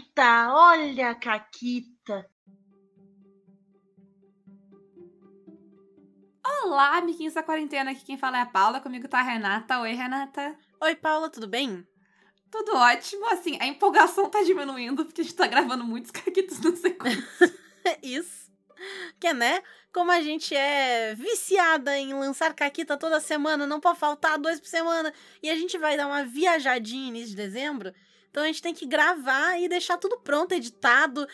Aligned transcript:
Caquita, 0.00 0.54
olha 0.54 1.10
a 1.10 1.14
Caquita. 1.14 2.26
Olá, 6.62 6.96
amiguinhos 6.96 7.34
da 7.34 7.42
quarentena, 7.42 7.90
aqui 7.90 8.04
quem 8.04 8.16
fala 8.16 8.38
é 8.38 8.40
a 8.42 8.46
Paula, 8.46 8.80
comigo 8.80 9.08
tá 9.08 9.18
a 9.18 9.22
Renata. 9.22 9.78
Oi, 9.80 9.92
Renata. 9.92 10.56
Oi, 10.80 10.94
Paula, 10.94 11.28
tudo 11.28 11.46
bem? 11.46 11.86
Tudo 12.50 12.76
ótimo, 12.76 13.26
assim, 13.26 13.58
a 13.60 13.66
empolgação 13.66 14.28
tá 14.30 14.42
diminuindo 14.42 15.04
porque 15.04 15.20
a 15.20 15.24
gente 15.24 15.36
tá 15.36 15.46
gravando 15.46 15.84
muitos 15.84 16.10
caquitos 16.12 16.58
na 16.60 16.74
sequência. 16.74 17.58
Isso. 18.02 18.50
Que, 19.20 19.32
né? 19.34 19.62
Como 19.92 20.10
a 20.10 20.22
gente 20.22 20.54
é 20.54 21.14
viciada 21.14 21.98
em 21.98 22.14
lançar 22.14 22.54
caquita 22.54 22.96
toda 22.96 23.20
semana, 23.20 23.66
não 23.66 23.80
pode 23.80 23.98
faltar 23.98 24.38
dois 24.38 24.58
por 24.60 24.68
semana, 24.68 25.12
e 25.42 25.50
a 25.50 25.54
gente 25.54 25.76
vai 25.76 25.96
dar 25.96 26.06
uma 26.06 26.24
viajadinha 26.24 27.08
início 27.08 27.30
de 27.30 27.36
dezembro, 27.36 27.92
então 28.30 28.42
a 28.42 28.46
gente 28.46 28.62
tem 28.62 28.74
que 28.74 28.86
gravar 28.86 29.58
e 29.58 29.68
deixar 29.68 29.98
tudo 29.98 30.18
pronto, 30.20 30.52
editado, 30.52 31.26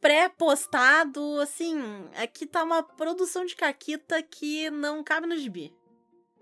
pré-postado, 0.00 1.40
assim, 1.40 1.76
aqui 2.16 2.46
tá 2.46 2.62
uma 2.62 2.82
produção 2.82 3.44
de 3.44 3.56
caquita 3.56 4.22
que 4.22 4.70
não 4.70 5.02
cabe 5.02 5.26
no 5.26 5.36
gibi. 5.36 5.74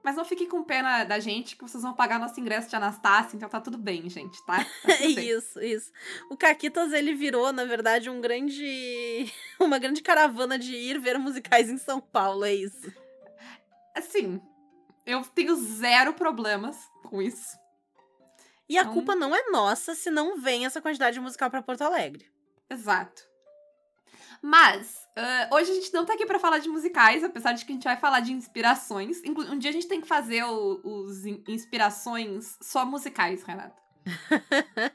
Mas 0.03 0.17
não 0.17 0.25
fiquem 0.25 0.47
com 0.47 0.63
pena 0.63 1.03
da 1.05 1.19
gente, 1.19 1.57
que 1.57 1.63
vocês 1.63 1.83
vão 1.83 1.95
pagar 1.95 2.21
nosso 2.21 2.39
ingresso 2.39 2.69
de 2.69 2.77
Anastácia, 2.77 3.35
então 3.35 3.49
tá 3.49 3.59
tudo 3.59 3.79
bem, 3.79 4.07
gente, 4.11 4.45
tá? 4.45 4.63
tá 4.63 4.95
isso, 5.01 5.59
isso. 5.63 5.91
O 6.31 6.37
Caquitas, 6.37 6.93
ele 6.93 7.15
virou, 7.15 7.51
na 7.55 7.65
verdade, 7.65 8.11
um 8.11 8.21
grande... 8.21 9.33
uma 9.59 9.79
grande 9.79 10.03
caravana 10.03 10.59
de 10.59 10.77
ir 10.77 11.01
ver 11.01 11.19
musicais 11.19 11.71
em 11.71 11.79
São 11.79 12.03
Paulo, 12.03 12.45
é 12.45 12.53
isso. 12.53 12.93
Assim, 13.97 14.43
eu 15.07 15.23
tenho 15.35 15.57
zero 15.57 16.13
problemas 16.13 16.77
com 17.05 17.23
isso. 17.23 17.64
E 18.69 18.79
a 18.79 18.83
então... 18.83 18.93
culpa 18.93 19.15
não 19.15 19.35
é 19.35 19.51
nossa 19.51 19.95
se 19.95 20.11
não 20.11 20.41
vem 20.41 20.67
essa 20.67 20.81
quantidade 20.81 21.15
de 21.15 21.21
musical 21.21 21.51
para 21.51 21.63
Porto 21.63 21.83
Alegre. 21.83 22.31
Exato. 22.69 23.23
Mas, 24.41 25.07
uh, 25.17 25.55
hoje 25.55 25.71
a 25.71 25.75
gente 25.75 25.93
não 25.93 26.05
tá 26.05 26.15
aqui 26.15 26.27
para 26.27 26.39
falar 26.39 26.59
de 26.59 26.69
musicais, 26.69 27.25
apesar 27.25 27.53
de 27.53 27.65
que 27.65 27.73
a 27.73 27.75
gente 27.75 27.85
vai 27.85 27.97
falar 27.97 28.21
de 28.21 28.33
inspirações. 28.33 29.23
Um 29.25 29.59
dia 29.59 29.71
a 29.71 29.73
gente 29.73 29.89
tem 29.89 30.01
que 30.01 30.07
fazer 30.07 30.45
o, 30.45 30.81
os 30.85 31.25
inspirações 31.25 32.59
só 32.61 32.85
musicais, 32.85 33.43
Renata. 33.43 33.81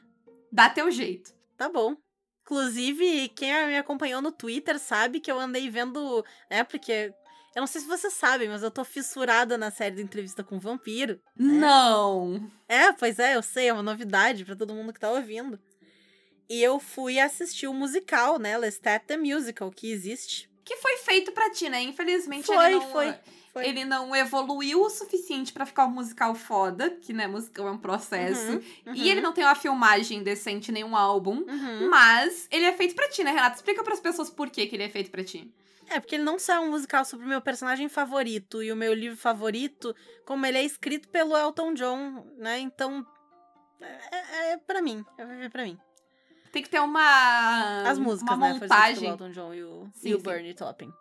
Dá 0.52 0.70
teu 0.70 0.90
jeito. 0.90 1.34
Tá 1.56 1.68
bom. 1.68 1.96
Inclusive, 2.42 3.28
quem 3.30 3.66
me 3.66 3.76
acompanhou 3.76 4.22
no 4.22 4.32
Twitter 4.32 4.78
sabe 4.78 5.20
que 5.20 5.30
eu 5.30 5.38
andei 5.38 5.68
vendo, 5.68 6.24
né, 6.50 6.64
porque 6.64 7.12
eu 7.54 7.60
não 7.60 7.66
sei 7.66 7.80
se 7.80 7.86
vocês 7.86 8.12
sabem, 8.12 8.48
mas 8.48 8.62
eu 8.62 8.70
tô 8.70 8.84
fissurada 8.84 9.58
na 9.58 9.70
série 9.70 9.96
de 9.96 10.02
entrevista 10.02 10.44
com 10.44 10.56
o 10.56 10.60
vampiro. 10.60 11.20
Né? 11.36 11.54
Não! 11.54 12.50
É, 12.68 12.92
pois 12.92 13.18
é, 13.18 13.36
eu 13.36 13.42
sei, 13.42 13.68
é 13.68 13.72
uma 13.72 13.82
novidade 13.82 14.44
para 14.44 14.56
todo 14.56 14.74
mundo 14.74 14.92
que 14.92 15.00
tá 15.00 15.10
ouvindo. 15.10 15.58
E 16.48 16.62
eu 16.62 16.80
fui 16.80 17.18
assistir 17.18 17.68
o 17.68 17.74
musical, 17.74 18.38
né? 18.38 18.58
Lestat 18.58 19.04
the 19.06 19.16
Musical, 19.16 19.70
que 19.70 19.90
existe. 19.90 20.50
Que 20.64 20.76
foi 20.76 20.96
feito 20.98 21.32
pra 21.32 21.50
ti, 21.50 21.68
né? 21.68 21.80
Infelizmente 21.82 22.46
foi, 22.46 22.66
ele 22.66 22.74
não... 22.74 22.90
Foi, 22.90 23.14
foi. 23.52 23.68
Ele 23.68 23.84
não 23.84 24.14
evoluiu 24.14 24.82
o 24.82 24.90
suficiente 24.90 25.52
para 25.52 25.66
ficar 25.66 25.86
um 25.86 25.90
musical 25.90 26.34
foda, 26.34 26.90
que, 26.90 27.12
né, 27.12 27.26
musical 27.26 27.68
é 27.68 27.70
um 27.72 27.78
processo. 27.78 28.52
Uhum, 28.52 28.62
uhum. 28.86 28.94
E 28.94 29.10
ele 29.10 29.20
não 29.20 29.32
tem 29.32 29.44
uma 29.44 29.56
filmagem 29.56 30.22
decente, 30.22 30.70
nenhum 30.70 30.96
álbum. 30.96 31.44
Uhum. 31.48 31.88
Mas 31.88 32.46
ele 32.50 32.64
é 32.64 32.72
feito 32.72 32.94
pra 32.94 33.08
ti, 33.08 33.24
né, 33.24 33.32
Renata? 33.32 33.56
Explica 33.56 33.82
para 33.82 33.94
as 33.94 34.00
pessoas 34.00 34.30
por 34.30 34.50
que, 34.50 34.66
que 34.66 34.76
ele 34.76 34.84
é 34.84 34.88
feito 34.88 35.10
pra 35.10 35.24
ti. 35.24 35.52
É, 35.90 35.98
porque 35.98 36.14
ele 36.14 36.24
não 36.24 36.38
só 36.38 36.54
é 36.54 36.60
um 36.60 36.70
musical 36.70 37.04
sobre 37.04 37.26
o 37.26 37.28
meu 37.28 37.40
personagem 37.40 37.88
favorito 37.88 38.62
e 38.62 38.70
o 38.70 38.76
meu 38.76 38.94
livro 38.94 39.18
favorito, 39.18 39.94
como 40.24 40.46
ele 40.46 40.58
é 40.58 40.64
escrito 40.64 41.08
pelo 41.08 41.36
Elton 41.36 41.74
John, 41.74 42.24
né? 42.38 42.60
Então, 42.60 43.04
é, 43.80 44.16
é, 44.16 44.52
é 44.52 44.56
pra 44.56 44.80
mim. 44.80 45.04
É 45.18 45.48
pra 45.48 45.64
mim. 45.64 45.76
Tem 46.52 46.62
que 46.62 46.68
ter 46.68 46.80
uma. 46.80 47.82
As 47.88 47.98
músicas, 47.98 48.36
uma 48.36 48.52
né? 48.52 48.58
montagem. 48.60 49.08
Elton 49.08 49.30
John 49.30 49.54
e 49.54 49.62
o, 49.64 49.88
sim, 49.94 50.10
e 50.10 50.14
o 50.14 50.20
Bernie 50.20 50.54
Topping. 50.54 50.92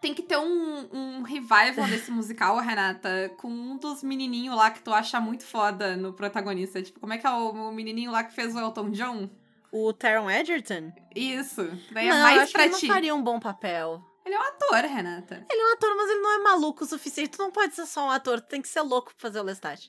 Tem 0.00 0.12
que 0.12 0.22
ter 0.22 0.36
um, 0.36 0.88
um 0.92 1.22
revival 1.22 1.86
desse 1.88 2.10
musical, 2.10 2.58
Renata, 2.60 3.30
com 3.38 3.48
um 3.48 3.78
dos 3.78 4.02
menininhos 4.02 4.54
lá 4.54 4.70
que 4.70 4.82
tu 4.82 4.92
acha 4.92 5.18
muito 5.18 5.44
foda 5.44 5.96
no 5.96 6.12
protagonista. 6.12 6.82
Tipo, 6.82 7.00
como 7.00 7.12
é 7.14 7.18
que 7.18 7.26
é 7.26 7.30
o, 7.30 7.50
o 7.50 7.72
menininho 7.72 8.10
lá 8.10 8.22
que 8.22 8.34
fez 8.34 8.54
o 8.54 8.58
Elton 8.58 8.90
John? 8.90 9.30
O 9.72 9.92
Taron 9.92 10.30
Edgerton? 10.30 10.92
Isso. 11.14 11.68
Daí 11.90 12.08
não, 12.08 12.16
é 12.16 12.22
mais 12.22 12.42
acho 12.42 12.52
pra 12.52 12.62
que 12.62 12.68
ele 12.68 12.86
não 12.86 12.94
faria 12.94 13.14
um 13.14 13.22
bom 13.22 13.40
papel. 13.40 14.02
Ele 14.26 14.34
é 14.34 14.38
um 14.38 14.42
ator, 14.42 14.74
Renata. 14.84 15.46
Ele 15.48 15.60
é 15.62 15.66
um 15.70 15.72
ator, 15.74 15.96
mas 15.96 16.10
ele 16.10 16.20
não 16.20 16.32
é 16.32 16.38
maluco 16.42 16.82
o 16.84 16.86
suficiente. 16.86 17.30
Tu 17.30 17.38
não 17.38 17.50
pode 17.52 17.74
ser 17.74 17.86
só 17.86 18.06
um 18.06 18.10
ator, 18.10 18.40
tu 18.40 18.48
tem 18.48 18.60
que 18.60 18.68
ser 18.68 18.80
louco 18.82 19.12
pra 19.14 19.20
fazer 19.20 19.38
o 19.40 19.44
Lestat. 19.44 19.88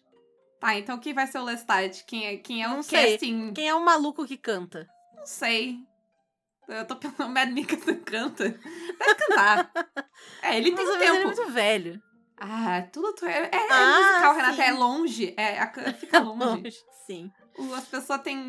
Tá, 0.60 0.76
então 0.78 0.98
quem 1.00 1.14
vai 1.14 1.26
ser 1.28 1.40
o 1.40 1.44
Lestat? 1.44 2.04
Quem 2.06 2.26
é, 2.28 2.38
quem 2.38 2.64
é 2.64 2.68
não 2.68 2.80
o 2.80 2.84
sei. 2.84 3.12
casting? 3.12 3.52
Quem 3.54 3.68
é 3.68 3.74
o 3.76 3.84
maluco 3.84 4.26
que 4.26 4.38
canta? 4.38 4.88
Não 5.16 5.26
sei. 5.26 5.80
Eu 6.68 6.86
tô 6.86 6.96
pensando, 6.98 7.30
Mad 7.34 7.50
Mikkelsen 7.50 8.00
canta. 8.02 8.50
Deve 8.50 9.16
cantar. 9.16 9.72
É, 10.42 10.58
ele 10.58 10.72
tem 10.76 10.86
Mas 10.86 10.96
um 10.96 11.00
tempo. 11.00 11.14
ele 11.14 11.22
é 11.22 11.26
muito 11.26 11.52
velho. 11.52 12.02
Ah, 12.40 12.82
tudo 12.92 13.14
tu 13.14 13.26
é, 13.26 13.50
é, 13.52 13.72
Ah, 13.72 14.10
musical, 14.10 14.36
Renata, 14.36 14.56
sim. 14.56 14.62
é 14.62 14.72
longe. 14.72 15.34
É, 15.38 15.60
a- 15.60 15.94
fica 15.94 16.20
longe. 16.22 16.78
Sim. 17.06 17.32
O- 17.58 17.74
As 17.74 17.86
pessoas 17.86 18.22
têm. 18.22 18.40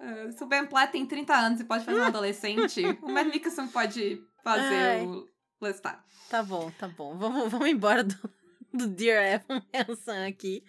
Uh, 0.00 0.32
se 0.32 0.42
o 0.42 0.46
Ben 0.46 0.66
Platt 0.66 0.90
tem 0.92 1.04
30 1.06 1.34
anos 1.34 1.60
e 1.60 1.64
pode 1.64 1.84
fazer 1.84 1.98
um 2.00 2.04
adolescente, 2.04 2.82
o 3.02 3.10
Mad 3.10 3.26
Mikkelsen 3.28 3.68
pode 3.68 4.20
fazer 4.48 4.74
Ai. 4.74 5.06
o 5.06 5.28
Lestat. 5.60 5.98
Tá 6.30 6.42
bom, 6.42 6.70
tá 6.78 6.88
bom. 6.88 7.16
Vamos, 7.16 7.50
vamos 7.50 7.68
embora 7.68 8.02
do, 8.04 8.16
do 8.72 8.86
Dear 8.86 9.24
Evan 9.24 9.62
Hansen 9.74 10.26
aqui. 10.26 10.64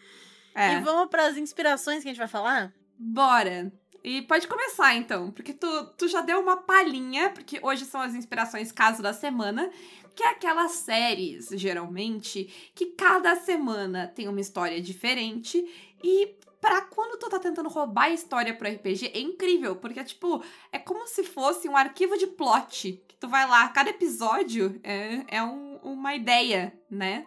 É. 0.53 0.73
E 0.73 0.81
vamos 0.81 1.09
pras 1.09 1.37
inspirações 1.37 2.03
que 2.03 2.09
a 2.09 2.11
gente 2.11 2.19
vai 2.19 2.27
falar? 2.27 2.73
Bora! 2.97 3.71
E 4.03 4.21
pode 4.23 4.47
começar 4.47 4.95
então, 4.95 5.29
porque 5.31 5.53
tu, 5.53 5.85
tu 5.97 6.07
já 6.07 6.21
deu 6.21 6.39
uma 6.39 6.57
palhinha, 6.57 7.31
porque 7.31 7.59
hoje 7.61 7.85
são 7.85 7.99
as 7.99 8.15
inspirações 8.15 8.71
caso 8.71 9.01
da 9.03 9.11
semana, 9.11 9.69
que 10.15 10.23
é 10.23 10.29
aquelas 10.29 10.71
séries, 10.71 11.49
geralmente, 11.53 12.71
que 12.73 12.87
cada 12.87 13.35
semana 13.35 14.07
tem 14.07 14.27
uma 14.29 14.39
história 14.39 14.81
diferente 14.81 15.65
e 16.01 16.35
pra 16.61 16.81
quando 16.81 17.17
tu 17.19 17.29
tá 17.29 17.39
tentando 17.39 17.69
roubar 17.69 18.05
a 18.05 18.09
história 18.09 18.53
pro 18.55 18.67
RPG, 18.69 19.11
é 19.13 19.19
incrível, 19.19 19.75
porque, 19.75 20.03
tipo, 20.03 20.43
é 20.71 20.79
como 20.79 21.07
se 21.07 21.23
fosse 21.23 21.67
um 21.69 21.77
arquivo 21.77 22.17
de 22.17 22.27
plot, 22.27 23.01
que 23.07 23.15
tu 23.15 23.27
vai 23.27 23.47
lá, 23.47 23.67
cada 23.69 23.89
episódio 23.89 24.79
é, 24.83 25.23
é 25.37 25.43
um- 25.43 25.77
uma 25.83 26.13
ideia, 26.15 26.73
né? 26.89 27.25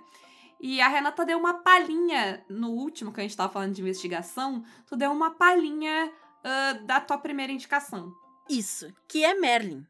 E 0.60 0.80
a 0.80 0.86
Renata 0.88 1.24
deu 1.24 1.38
uma 1.38 1.54
palhinha 1.54 2.44
no 2.48 2.70
último 2.70 3.12
que 3.12 3.20
a 3.20 3.22
gente 3.24 3.36
tava 3.36 3.52
falando 3.52 3.74
de 3.74 3.80
investigação, 3.80 4.62
tu 4.86 4.96
deu 4.96 5.10
uma 5.10 5.30
palhinha 5.32 6.12
ah, 6.44 6.72
da 6.84 7.00
tua 7.00 7.18
primeira 7.18 7.52
indicação. 7.52 8.12
Isso, 8.48 8.92
que 9.08 9.24
é 9.24 9.32
Merlin. 9.34 9.84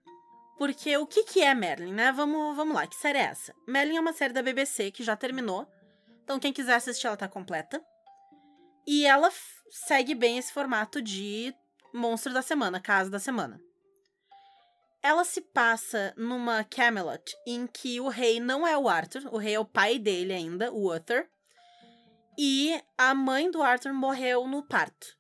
Porque 0.59 0.97
o 0.97 1.07
que, 1.07 1.25
que 1.25 1.41
é 1.43 1.55
Merlin, 1.55 1.93
né? 1.93 2.13
Vamos, 2.13 2.55
vamos 2.55 2.75
lá, 2.75 2.87
que 2.87 2.95
série 2.95 3.19
é 3.19 3.23
essa? 3.23 3.55
Merlin 3.67 3.97
é 3.97 4.01
uma 4.01 4.13
série 4.13 4.33
da 4.33 4.43
BBC 4.43 4.91
que 4.91 5.03
já 5.03 5.17
terminou. 5.17 5.67
Então, 6.23 6.39
quem 6.39 6.53
quiser 6.53 6.75
assistir, 6.75 7.07
ela 7.07 7.17
tá 7.17 7.27
completa. 7.27 7.83
E 8.87 9.07
ela 9.07 9.31
segue 9.71 10.15
bem 10.15 10.39
esse 10.39 10.53
formato 10.53 11.01
de 11.01 11.55
monstro 11.93 12.33
da 12.33 12.43
semana, 12.43 12.81
caso 12.81 13.11
da 13.11 13.19
semana. 13.19 13.61
Ela 15.03 15.25
se 15.25 15.41
passa 15.41 16.15
numa 16.17 16.65
Camelot 16.65 17.37
em 17.47 17.67
que 17.67 18.01
o 18.01 18.09
rei 18.09 18.39
não 18.39 18.67
é 18.67 18.77
o 18.77 18.89
Arthur, 18.89 19.23
o 19.33 19.37
rei 19.37 19.55
é 19.55 19.59
o 19.59 19.65
pai 19.65 19.99
dele 19.99 20.33
ainda, 20.33 20.73
o 20.73 20.95
Uther. 20.95 21.29
E 22.39 22.81
a 22.97 23.15
mãe 23.15 23.51
do 23.51 23.63
Arthur 23.63 23.93
morreu 23.93 24.47
no 24.47 24.63
parto. 24.63 25.17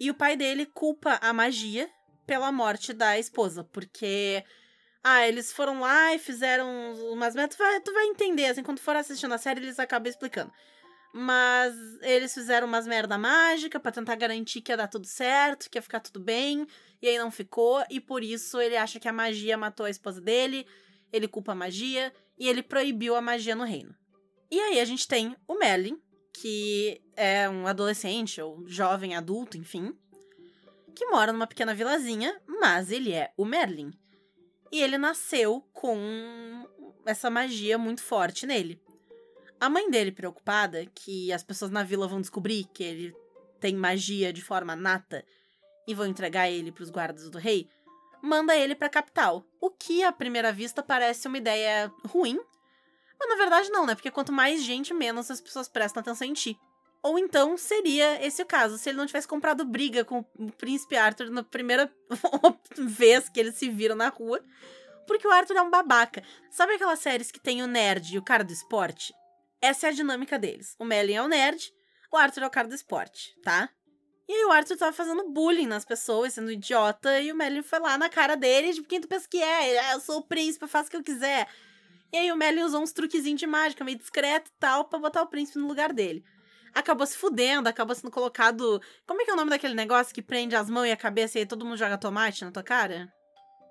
E 0.00 0.10
o 0.10 0.14
pai 0.14 0.36
dele 0.36 0.66
culpa 0.66 1.18
a 1.20 1.32
magia 1.32 1.90
pela 2.26 2.50
morte 2.50 2.92
da 2.92 3.18
esposa, 3.18 3.64
porque 3.64 4.44
ah, 5.02 5.26
eles 5.26 5.52
foram 5.52 5.80
lá 5.80 6.14
e 6.14 6.18
fizeram 6.18 6.66
umas 7.12 7.34
metas, 7.34 7.56
tu 7.56 7.58
vai, 7.58 7.80
vai 7.80 8.06
entender, 8.06 8.46
assim, 8.46 8.62
quando 8.62 8.80
for 8.80 8.96
assistindo 8.96 9.32
a 9.32 9.38
série 9.38 9.60
eles 9.60 9.78
acabam 9.78 10.08
explicando. 10.08 10.52
Mas 11.12 11.74
eles 12.02 12.34
fizeram 12.34 12.66
umas 12.66 12.86
merda 12.86 13.16
mágica 13.16 13.80
pra 13.80 13.90
tentar 13.90 14.14
garantir 14.14 14.60
que 14.60 14.70
ia 14.70 14.76
dar 14.76 14.88
tudo 14.88 15.06
certo, 15.06 15.70
que 15.70 15.78
ia 15.78 15.82
ficar 15.82 16.00
tudo 16.00 16.20
bem, 16.20 16.66
e 17.00 17.08
aí 17.08 17.18
não 17.18 17.30
ficou, 17.30 17.82
e 17.90 17.98
por 18.00 18.22
isso 18.22 18.60
ele 18.60 18.76
acha 18.76 19.00
que 19.00 19.08
a 19.08 19.12
magia 19.12 19.56
matou 19.56 19.86
a 19.86 19.90
esposa 19.90 20.20
dele, 20.20 20.66
ele 21.12 21.26
culpa 21.26 21.52
a 21.52 21.54
magia, 21.54 22.12
e 22.38 22.48
ele 22.48 22.62
proibiu 22.62 23.16
a 23.16 23.20
magia 23.20 23.54
no 23.54 23.64
reino. 23.64 23.94
E 24.50 24.60
aí 24.60 24.80
a 24.80 24.84
gente 24.84 25.08
tem 25.08 25.34
o 25.46 25.58
Merlin, 25.58 26.00
que 26.32 27.00
é 27.16 27.48
um 27.48 27.66
adolescente 27.66 28.40
ou 28.40 28.66
jovem 28.68 29.16
adulto, 29.16 29.56
enfim, 29.56 29.92
que 30.94 31.06
mora 31.06 31.32
numa 31.32 31.46
pequena 31.46 31.74
vilazinha, 31.74 32.40
mas 32.46 32.90
ele 32.90 33.12
é 33.12 33.32
o 33.36 33.44
Merlin. 33.44 33.92
E 34.70 34.80
ele 34.80 34.98
nasceu 34.98 35.66
com 35.72 36.68
essa 37.06 37.30
magia 37.30 37.78
muito 37.78 38.02
forte 38.02 38.46
nele. 38.46 38.80
A 39.60 39.68
mãe 39.68 39.90
dele, 39.90 40.12
preocupada 40.12 40.86
que 40.94 41.32
as 41.32 41.42
pessoas 41.42 41.70
na 41.70 41.82
vila 41.82 42.06
vão 42.06 42.20
descobrir 42.20 42.64
que 42.72 42.84
ele 42.84 43.16
tem 43.60 43.74
magia 43.74 44.32
de 44.32 44.40
forma 44.40 44.76
nata 44.76 45.24
e 45.86 45.94
vão 45.94 46.06
entregar 46.06 46.48
ele 46.48 46.70
para 46.70 46.84
os 46.84 46.90
guardas 46.90 47.28
do 47.28 47.38
rei, 47.38 47.68
manda 48.22 48.56
ele 48.56 48.74
para 48.74 48.86
a 48.86 48.90
capital. 48.90 49.44
O 49.60 49.70
que 49.70 50.04
à 50.04 50.12
primeira 50.12 50.52
vista 50.52 50.82
parece 50.82 51.26
uma 51.26 51.38
ideia 51.38 51.92
ruim, 52.06 52.38
mas 53.18 53.28
na 53.28 53.36
verdade 53.36 53.70
não, 53.70 53.84
né? 53.84 53.94
Porque 53.94 54.10
quanto 54.10 54.32
mais 54.32 54.62
gente, 54.62 54.94
menos 54.94 55.30
as 55.30 55.40
pessoas 55.40 55.68
prestam 55.68 56.00
atenção 56.00 56.26
em 56.26 56.34
ti. 56.34 56.56
Ou 57.02 57.18
então 57.18 57.56
seria 57.56 58.24
esse 58.24 58.42
o 58.42 58.46
caso, 58.46 58.76
se 58.76 58.88
ele 58.88 58.98
não 58.98 59.06
tivesse 59.06 59.26
comprado 59.26 59.64
briga 59.64 60.04
com 60.04 60.24
o 60.38 60.52
príncipe 60.52 60.96
Arthur 60.96 61.30
na 61.30 61.42
primeira 61.42 61.92
vez 62.76 63.28
que 63.28 63.40
eles 63.40 63.54
se 63.54 63.68
viram 63.68 63.96
na 63.96 64.08
rua, 64.08 64.40
porque 65.06 65.26
o 65.26 65.30
Arthur 65.30 65.56
é 65.56 65.62
um 65.62 65.70
babaca. 65.70 66.22
Sabe 66.50 66.74
aquelas 66.74 66.98
séries 66.98 67.30
que 67.30 67.40
tem 67.40 67.62
o 67.62 67.66
nerd 67.66 68.14
e 68.14 68.18
o 68.18 68.22
cara 68.22 68.44
do 68.44 68.52
esporte? 68.52 69.14
Essa 69.60 69.86
é 69.86 69.90
a 69.90 69.92
dinâmica 69.92 70.38
deles. 70.38 70.74
O 70.78 70.84
Melin 70.84 71.14
é 71.14 71.22
o 71.22 71.28
nerd, 71.28 71.72
o 72.12 72.16
Arthur 72.16 72.44
é 72.44 72.46
o 72.46 72.50
cara 72.50 72.68
do 72.68 72.74
esporte, 72.74 73.34
tá? 73.42 73.68
E 74.28 74.32
aí 74.32 74.44
o 74.44 74.52
Arthur 74.52 74.76
tava 74.76 74.92
fazendo 74.92 75.30
bullying 75.30 75.66
nas 75.66 75.84
pessoas, 75.84 76.34
sendo 76.34 76.52
idiota, 76.52 77.20
e 77.20 77.32
o 77.32 77.36
Melin 77.36 77.62
foi 77.62 77.78
lá 77.78 77.96
na 77.96 78.10
cara 78.10 78.36
dele, 78.36 78.74
tipo, 78.74 78.86
quem 78.86 79.00
tu 79.00 79.08
pensa 79.08 79.26
que 79.26 79.42
é? 79.42 79.78
Ah, 79.78 79.92
eu 79.94 80.00
sou 80.00 80.18
o 80.18 80.22
príncipe, 80.22 80.64
eu 80.64 80.68
faço 80.68 80.88
o 80.88 80.90
que 80.90 80.96
eu 80.98 81.02
quiser. 81.02 81.48
E 82.12 82.16
aí 82.18 82.30
o 82.30 82.36
Melin 82.36 82.62
usou 82.62 82.82
uns 82.82 82.92
truquezinhos 82.92 83.40
de 83.40 83.46
mágica, 83.46 83.84
meio 83.84 83.98
discreto 83.98 84.50
e 84.50 84.58
tal, 84.58 84.84
pra 84.84 84.98
botar 84.98 85.22
o 85.22 85.26
príncipe 85.26 85.58
no 85.58 85.66
lugar 85.66 85.92
dele. 85.92 86.22
Acabou 86.74 87.06
se 87.06 87.16
fudendo, 87.16 87.68
acabou 87.68 87.94
sendo 87.94 88.10
colocado. 88.10 88.80
Como 89.06 89.20
é 89.20 89.24
que 89.24 89.30
é 89.30 89.34
o 89.34 89.36
nome 89.36 89.50
daquele 89.50 89.74
negócio 89.74 90.14
que 90.14 90.22
prende 90.22 90.54
as 90.54 90.68
mãos 90.68 90.86
e 90.86 90.92
a 90.92 90.96
cabeça 90.96 91.38
e 91.38 91.40
aí 91.40 91.46
todo 91.46 91.64
mundo 91.64 91.78
joga 91.78 91.96
tomate 91.96 92.44
na 92.44 92.52
tua 92.52 92.62
cara? 92.62 93.10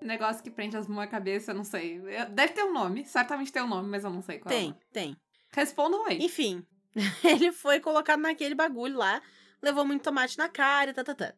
Negócio 0.01 0.43
que 0.43 0.49
prende 0.51 0.75
as 0.75 0.87
mãos 0.87 1.03
e 1.03 1.05
a 1.05 1.07
cabeça, 1.07 1.51
eu 1.51 1.55
não 1.55 1.63
sei. 1.63 1.99
Deve 2.31 2.53
ter 2.53 2.63
um 2.63 2.73
nome, 2.73 3.05
certamente 3.05 3.51
tem 3.51 3.61
um 3.61 3.67
nome, 3.67 3.89
mas 3.89 4.03
eu 4.03 4.09
não 4.09 4.21
sei 4.21 4.39
qual. 4.39 4.49
Tem, 4.49 4.75
tem. 4.91 5.15
Respondam 5.51 6.05
aí. 6.05 6.17
Enfim, 6.23 6.65
ele 7.23 7.51
foi 7.51 7.79
colocado 7.79 8.19
naquele 8.19 8.55
bagulho 8.55 8.97
lá, 8.97 9.21
levou 9.61 9.85
muito 9.85 10.03
tomate 10.03 10.37
na 10.37 10.49
cara 10.49 10.91
e 10.91 10.93
tá, 10.93 11.03
tá, 11.03 11.15
tá. 11.15 11.33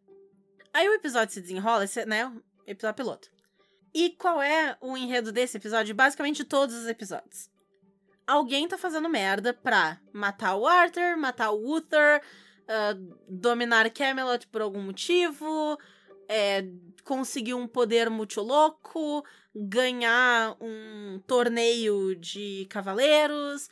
Aí 0.73 0.87
o 0.87 0.93
episódio 0.93 1.33
se 1.33 1.41
desenrola, 1.41 1.83
esse, 1.83 2.05
né? 2.05 2.31
Episódio 2.65 2.95
piloto. 2.95 3.29
E 3.93 4.11
qual 4.11 4.41
é 4.41 4.77
o 4.81 4.95
enredo 4.95 5.31
desse 5.31 5.57
episódio? 5.57 5.95
Basicamente 5.95 6.43
todos 6.43 6.75
os 6.75 6.87
episódios. 6.87 7.49
Alguém 8.27 8.67
tá 8.67 8.77
fazendo 8.77 9.09
merda 9.09 9.53
pra 9.53 9.99
matar 10.13 10.55
o 10.55 10.67
Arthur, 10.67 11.17
matar 11.17 11.49
o 11.49 11.75
Uther, 11.75 12.21
uh, 12.65 13.17
dominar 13.27 13.89
Camelot 13.89 14.45
por 14.47 14.61
algum 14.61 14.81
motivo, 14.83 15.77
é, 16.27 16.63
conseguir 17.03 17.55
um 17.55 17.67
poder 17.67 18.07
muito 18.11 18.39
louco, 18.41 19.25
ganhar 19.55 20.55
um 20.61 21.19
torneio 21.25 22.15
de 22.15 22.67
cavaleiros 22.69 23.67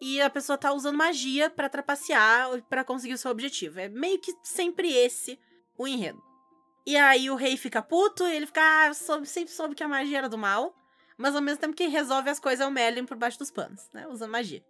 e 0.00 0.20
a 0.20 0.30
pessoa 0.30 0.56
tá 0.56 0.72
usando 0.72 0.96
magia 0.96 1.50
para 1.50 1.68
trapacear 1.68 2.62
para 2.62 2.84
conseguir 2.84 3.14
o 3.14 3.18
seu 3.18 3.30
objetivo. 3.30 3.80
É 3.80 3.88
meio 3.88 4.18
que 4.20 4.32
sempre 4.42 4.92
esse 4.92 5.38
o 5.76 5.86
enredo. 5.86 6.22
E 6.86 6.96
aí 6.96 7.30
o 7.30 7.34
rei 7.34 7.56
fica 7.56 7.82
puto, 7.82 8.26
e 8.26 8.34
ele 8.34 8.46
fica, 8.46 8.62
ah, 8.62 8.94
soube, 8.94 9.26
sempre 9.26 9.52
soube 9.52 9.74
que 9.74 9.84
a 9.84 9.88
magia 9.88 10.18
era 10.18 10.28
do 10.28 10.38
mal, 10.38 10.74
mas 11.18 11.34
ao 11.34 11.42
mesmo 11.42 11.60
tempo 11.60 11.76
que 11.76 11.86
resolve 11.86 12.30
as 12.30 12.40
coisas 12.40 12.64
é 12.64 12.66
o 12.66 12.70
Merlin 12.70 13.04
por 13.04 13.16
baixo 13.16 13.38
dos 13.38 13.50
panos, 13.50 13.90
né, 13.92 14.06
usando 14.08 14.30
magia. 14.30 14.64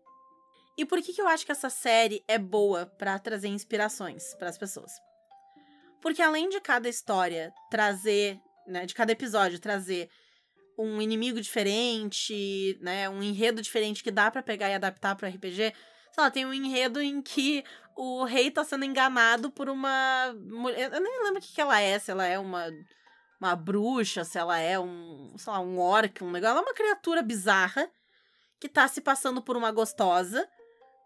E 0.77 0.85
por 0.85 1.01
que 1.03 1.13
que 1.13 1.21
eu 1.21 1.29
acho 1.29 1.45
que 1.45 1.53
essa 1.53 1.71
série 1.71 2.25
é 2.27 2.39
boa 2.39 2.87
para 2.87 3.19
trazer 3.19 3.49
inspirações 3.49 4.35
para 4.35 4.49
as 4.49 4.59
pessoas? 4.59 4.91
Porque 6.01 6.23
além 6.23 6.49
de 6.49 6.61
cada 6.61 6.89
história 6.89 7.53
trazer, 7.71 8.41
né, 8.67 8.87
de 8.87 8.95
cada 8.95 9.13
episódio 9.13 9.59
trazer 9.59 10.09
um 10.79 11.03
inimigo 11.03 11.41
diferente, 11.41 12.79
né, 12.81 13.09
um 13.09 13.23
enredo 13.23 13.61
diferente 13.61 14.03
que 14.03 14.11
dá 14.11 14.31
para 14.31 14.43
pegar 14.43 14.71
e 14.71 14.75
adaptar 14.75 15.17
para 15.17 15.29
RPG. 15.29 15.75
Sei 16.13 16.25
lá, 16.25 16.31
tem 16.31 16.47
um 16.47 16.55
enredo 16.55 17.01
em 17.01 17.21
que 17.21 17.65
o 17.97 18.25
rei 18.25 18.51
tá 18.51 18.63
sendo 18.63 18.85
enganado 18.85 19.51
por 19.51 19.69
uma 19.69 20.35
mulher, 20.37 20.93
eu 20.93 21.01
nem 21.01 21.25
lembro 21.25 21.39
o 21.39 21.43
que, 21.43 21.53
que 21.53 21.61
ela 21.61 21.81
é, 21.81 21.99
se 21.99 22.11
ela 22.11 22.25
é 22.25 22.39
uma 22.39 22.71
uma 23.41 23.55
bruxa, 23.55 24.25
se 24.25 24.37
ela 24.37 24.59
é 24.59 24.79
um, 24.79 25.35
sei 25.39 25.53
lá, 25.53 25.61
um 25.61 25.79
orc, 25.79 26.23
um 26.23 26.31
negócio, 26.31 26.51
ela 26.51 26.61
é 26.61 26.63
uma 26.63 26.75
criatura 26.75 27.23
bizarra 27.23 27.89
que 28.61 28.69
tá 28.69 28.89
se 28.89 29.01
passando 29.01 29.41
por 29.41 29.57
uma 29.57 29.71
gostosa 29.71 30.49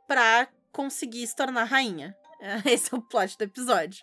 pra 0.09 0.49
conseguir 0.73 1.27
se 1.27 1.37
tornar 1.37 1.65
rainha. 1.65 2.17
Esse 2.65 2.95
é 2.95 2.97
o 2.97 3.03
plot 3.03 3.37
do 3.37 3.45
episódio. 3.45 4.03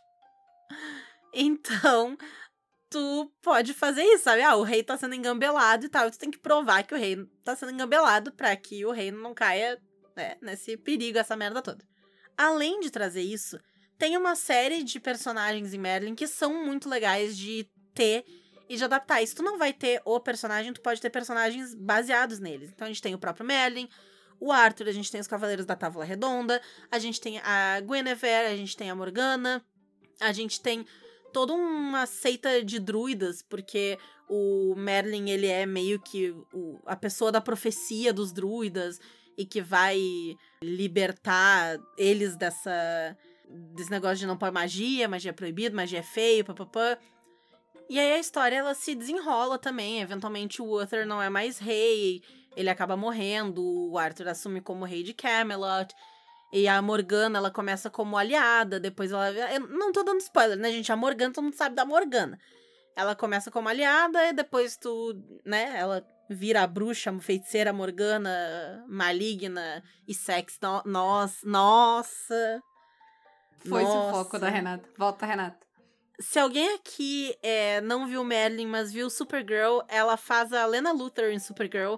Então, 1.33 2.15
tu 2.89 3.31
pode 3.41 3.73
fazer 3.73 4.03
isso, 4.03 4.23
sabe? 4.23 4.41
Ah, 4.41 4.55
o 4.55 4.63
rei 4.63 4.83
tá 4.83 4.97
sendo 4.97 5.15
engambelado 5.15 5.85
e 5.85 5.89
tal. 5.89 6.09
Tu 6.09 6.17
tem 6.17 6.31
que 6.31 6.39
provar 6.39 6.83
que 6.83 6.93
o 6.93 6.97
rei 6.97 7.17
tá 7.43 7.55
sendo 7.55 7.71
engambelado 7.71 8.31
pra 8.31 8.55
que 8.55 8.85
o 8.85 8.91
rei 8.91 9.11
não 9.11 9.33
caia 9.33 9.79
né, 10.15 10.35
nesse 10.41 10.75
perigo, 10.75 11.17
essa 11.17 11.35
merda 11.35 11.61
toda. 11.61 11.85
Além 12.37 12.79
de 12.79 12.89
trazer 12.89 13.21
isso, 13.21 13.59
tem 13.97 14.17
uma 14.17 14.35
série 14.35 14.83
de 14.83 14.99
personagens 14.99 15.73
em 15.73 15.77
Merlin 15.77 16.15
que 16.15 16.27
são 16.27 16.65
muito 16.65 16.89
legais 16.89 17.37
de 17.37 17.69
ter 17.93 18.25
e 18.67 18.75
de 18.75 18.83
adaptar. 18.83 19.21
Isso 19.21 19.35
tu 19.35 19.43
não 19.43 19.57
vai 19.57 19.73
ter 19.73 20.01
o 20.05 20.19
personagem, 20.19 20.71
tu 20.73 20.81
pode 20.81 21.01
ter 21.01 21.09
personagens 21.09 21.75
baseados 21.75 22.39
neles. 22.39 22.69
Então 22.69 22.85
a 22.85 22.89
gente 22.89 23.01
tem 23.01 23.13
o 23.13 23.19
próprio 23.19 23.45
Merlin, 23.45 23.89
o 24.39 24.51
Arthur, 24.51 24.87
a 24.87 24.91
gente 24.91 25.11
tem 25.11 25.19
os 25.19 25.27
Cavaleiros 25.27 25.65
da 25.65 25.75
Távola 25.75 26.05
Redonda, 26.05 26.61
a 26.89 26.97
gente 26.97 27.19
tem 27.19 27.39
a 27.39 27.81
Guinevere, 27.81 28.53
a 28.53 28.55
gente 28.55 28.77
tem 28.77 28.89
a 28.89 28.95
Morgana, 28.95 29.63
a 30.19 30.31
gente 30.31 30.61
tem 30.61 30.85
toda 31.31 31.53
uma 31.53 32.05
seita 32.05 32.63
de 32.63 32.79
druidas, 32.79 33.41
porque 33.41 33.97
o 34.27 34.75
Merlin, 34.75 35.29
ele 35.29 35.47
é 35.47 35.65
meio 35.65 35.99
que 35.99 36.31
o, 36.53 36.79
a 36.85 36.95
pessoa 36.95 37.31
da 37.31 37.41
profecia 37.41 38.13
dos 38.13 38.31
druidas 38.31 38.99
e 39.37 39.45
que 39.45 39.61
vai 39.61 39.99
libertar 40.61 41.79
eles 41.97 42.35
dessa 42.35 43.17
desse 43.49 43.89
negócio 43.89 44.17
de 44.17 44.27
não 44.27 44.37
pôr 44.37 44.51
magia, 44.51 45.07
magia 45.07 45.31
é 45.31 45.33
proibida, 45.33 45.75
magia 45.75 45.99
é 45.99 46.03
feio, 46.03 46.45
papapá. 46.45 46.99
E 47.89 47.99
aí 47.99 48.13
a 48.13 48.19
história 48.19 48.55
ela 48.55 48.75
se 48.75 48.93
desenrola 48.93 49.57
também, 49.57 50.01
eventualmente 50.01 50.61
o 50.61 50.79
Uther 50.79 51.07
não 51.07 51.19
é 51.19 51.29
mais 51.29 51.57
rei, 51.57 52.21
ele 52.55 52.69
acaba 52.69 52.95
morrendo, 52.95 53.63
o 53.63 53.97
Arthur 53.97 54.27
assume 54.27 54.61
como 54.61 54.85
rei 54.85 55.01
de 55.01 55.13
Camelot. 55.13 55.95
E 56.51 56.67
a 56.67 56.81
Morgana, 56.81 57.37
ela 57.37 57.51
começa 57.51 57.89
como 57.89 58.17
aliada, 58.17 58.79
depois 58.79 59.11
ela. 59.11 59.29
Eu 59.31 59.67
não 59.67 59.91
tô 59.91 60.03
dando 60.03 60.19
spoiler, 60.19 60.57
né, 60.57 60.71
gente? 60.71 60.91
A 60.91 60.95
Morgana, 60.95 61.33
todo 61.33 61.43
mundo 61.43 61.55
sabe 61.55 61.75
da 61.75 61.85
Morgana. 61.85 62.39
Ela 62.95 63.15
começa 63.15 63.51
como 63.51 63.69
aliada 63.69 64.25
e 64.27 64.33
depois 64.33 64.75
tu, 64.75 65.13
né, 65.45 65.77
ela 65.77 66.05
vira 66.29 66.63
a 66.63 66.67
bruxa, 66.67 67.17
feiticeira 67.19 67.71
Morgana, 67.71 68.83
maligna 68.87 69.83
e 70.07 70.13
sexy. 70.13 70.59
No, 70.61 70.81
nossa, 70.85 71.47
nossa. 71.47 72.61
Foi 73.67 73.83
o 73.83 74.11
foco 74.11 74.39
da 74.39 74.49
Renata. 74.49 74.87
Volta, 74.97 75.25
Renata. 75.25 75.69
Se 76.19 76.37
alguém 76.37 76.75
aqui 76.75 77.37
é, 77.41 77.79
não 77.81 78.05
viu 78.05 78.23
Merlin, 78.23 78.67
mas 78.67 78.91
viu 78.91 79.09
Supergirl, 79.09 79.79
ela 79.87 80.17
faz 80.17 80.51
a 80.51 80.65
Lena 80.65 80.91
Luthor 80.91 81.29
em 81.29 81.39
Supergirl. 81.39 81.95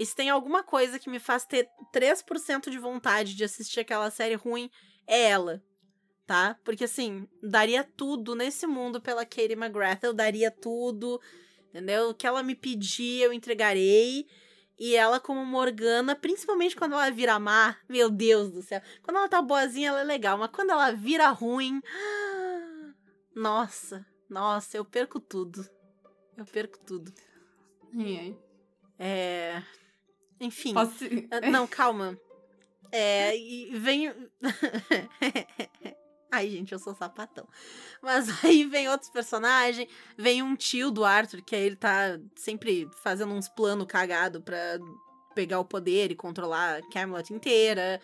E 0.00 0.06
se 0.06 0.16
tem 0.16 0.30
alguma 0.30 0.62
coisa 0.62 0.98
que 0.98 1.10
me 1.10 1.18
faz 1.18 1.44
ter 1.44 1.68
3% 1.92 2.70
de 2.70 2.78
vontade 2.78 3.34
de 3.34 3.44
assistir 3.44 3.80
aquela 3.80 4.10
série 4.10 4.34
ruim, 4.34 4.70
é 5.06 5.28
ela. 5.28 5.62
Tá? 6.26 6.58
Porque 6.64 6.84
assim, 6.84 7.28
daria 7.42 7.84
tudo 7.84 8.34
nesse 8.34 8.66
mundo 8.66 8.98
pela 8.98 9.26
Katie 9.26 9.52
McGrath, 9.52 10.02
eu 10.02 10.14
daria 10.14 10.50
tudo. 10.50 11.20
Entendeu? 11.68 12.08
O 12.08 12.14
que 12.14 12.26
ela 12.26 12.42
me 12.42 12.54
pedir, 12.54 13.20
eu 13.20 13.30
entregarei. 13.30 14.26
E 14.78 14.96
ela, 14.96 15.20
como 15.20 15.44
Morgana, 15.44 16.16
principalmente 16.16 16.74
quando 16.74 16.94
ela 16.94 17.10
vira 17.10 17.38
má, 17.38 17.76
meu 17.86 18.08
Deus 18.08 18.50
do 18.50 18.62
céu. 18.62 18.80
Quando 19.02 19.18
ela 19.18 19.28
tá 19.28 19.42
boazinha, 19.42 19.90
ela 19.90 20.00
é 20.00 20.04
legal, 20.04 20.38
mas 20.38 20.50
quando 20.50 20.70
ela 20.70 20.92
vira 20.92 21.28
ruim. 21.28 21.82
Nossa, 23.36 24.06
nossa, 24.30 24.76
eu 24.78 24.84
perco 24.84 25.20
tudo. 25.20 25.68
Eu 26.36 26.46
perco 26.46 26.78
tudo. 26.78 27.12
É. 28.98 29.62
Enfim. 30.40 30.72
Posso... 30.74 31.04
Ah, 31.30 31.50
não, 31.50 31.66
calma. 31.66 32.18
É, 32.90 33.36
e 33.36 33.70
vem. 33.78 34.12
Ai, 36.32 36.48
gente, 36.48 36.72
eu 36.72 36.78
sou 36.78 36.94
sapatão. 36.94 37.46
Mas 38.00 38.28
aí 38.44 38.64
vem 38.64 38.88
outros 38.88 39.10
personagens. 39.10 39.88
Vem 40.16 40.42
um 40.42 40.54
tio 40.56 40.90
do 40.90 41.04
Arthur, 41.04 41.42
que 41.42 41.54
aí 41.54 41.62
ele 41.62 41.76
tá 41.76 42.18
sempre 42.36 42.88
fazendo 43.02 43.32
uns 43.32 43.48
planos 43.48 43.86
cagados 43.86 44.42
pra 44.42 44.78
pegar 45.34 45.60
o 45.60 45.64
poder 45.64 46.10
e 46.10 46.16
controlar 46.16 46.80
Camelot 46.92 47.32
inteira. 47.32 48.00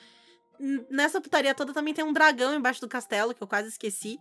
Nessa 0.91 1.21
putaria 1.21 1.55
toda 1.55 1.73
também 1.73 1.95
tem 1.95 2.05
um 2.05 2.13
dragão 2.13 2.55
embaixo 2.55 2.81
do 2.81 2.89
castelo, 2.89 3.35
que 3.35 3.43
eu 3.43 3.49
quase 3.49 3.69
esqueci. 3.69 4.19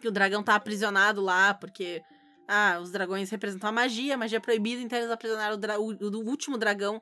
Que 0.00 0.08
o 0.08 0.12
dragão 0.12 0.42
tá 0.42 0.54
aprisionado 0.54 1.20
lá, 1.20 1.54
porque. 1.54 2.02
Ah, 2.46 2.78
os 2.78 2.90
dragões 2.90 3.30
representam 3.30 3.70
a 3.70 3.72
magia, 3.72 4.14
a 4.14 4.18
magia 4.18 4.36
é 4.36 4.40
proibida, 4.40 4.82
então 4.82 4.98
eles 4.98 5.10
aprisionaram 5.10 5.56
o, 5.56 5.92
o, 5.92 6.20
o 6.20 6.28
último 6.28 6.58
dragão 6.58 7.00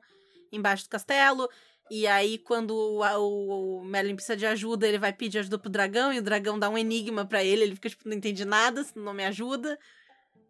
embaixo 0.53 0.85
do 0.85 0.89
castelo. 0.89 1.49
E 1.91 2.07
aí, 2.07 2.37
quando 2.37 2.71
o, 2.71 3.79
o 3.79 3.83
Merlin 3.83 4.15
precisa 4.15 4.37
de 4.37 4.45
ajuda, 4.45 4.87
ele 4.87 4.97
vai 4.97 5.11
pedir 5.11 5.39
ajuda 5.39 5.59
pro 5.59 5.69
dragão, 5.69 6.13
e 6.13 6.19
o 6.19 6.23
dragão 6.23 6.57
dá 6.57 6.69
um 6.69 6.77
enigma 6.77 7.25
para 7.25 7.43
ele, 7.43 7.63
ele 7.63 7.75
fica 7.75 7.89
tipo, 7.89 8.07
não 8.07 8.15
entendi 8.15 8.45
nada, 8.45 8.85
não 8.95 9.13
me 9.13 9.25
ajuda. 9.25 9.77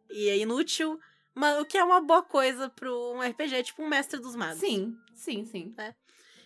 E 0.09 0.29
é 0.29 0.37
inútil. 0.37 0.99
Mas 1.33 1.59
o 1.59 1.65
que 1.65 1.77
é 1.77 1.83
uma 1.83 1.99
boa 1.99 2.21
coisa 2.21 2.69
pro 2.69 3.15
um 3.15 3.21
RPG, 3.21 3.63
tipo 3.63 3.81
um 3.81 3.87
mestre 3.87 4.19
dos 4.19 4.35
magos. 4.35 4.59
Sim, 4.59 4.95
sim, 5.15 5.45
sim. 5.45 5.73
É. 5.77 5.95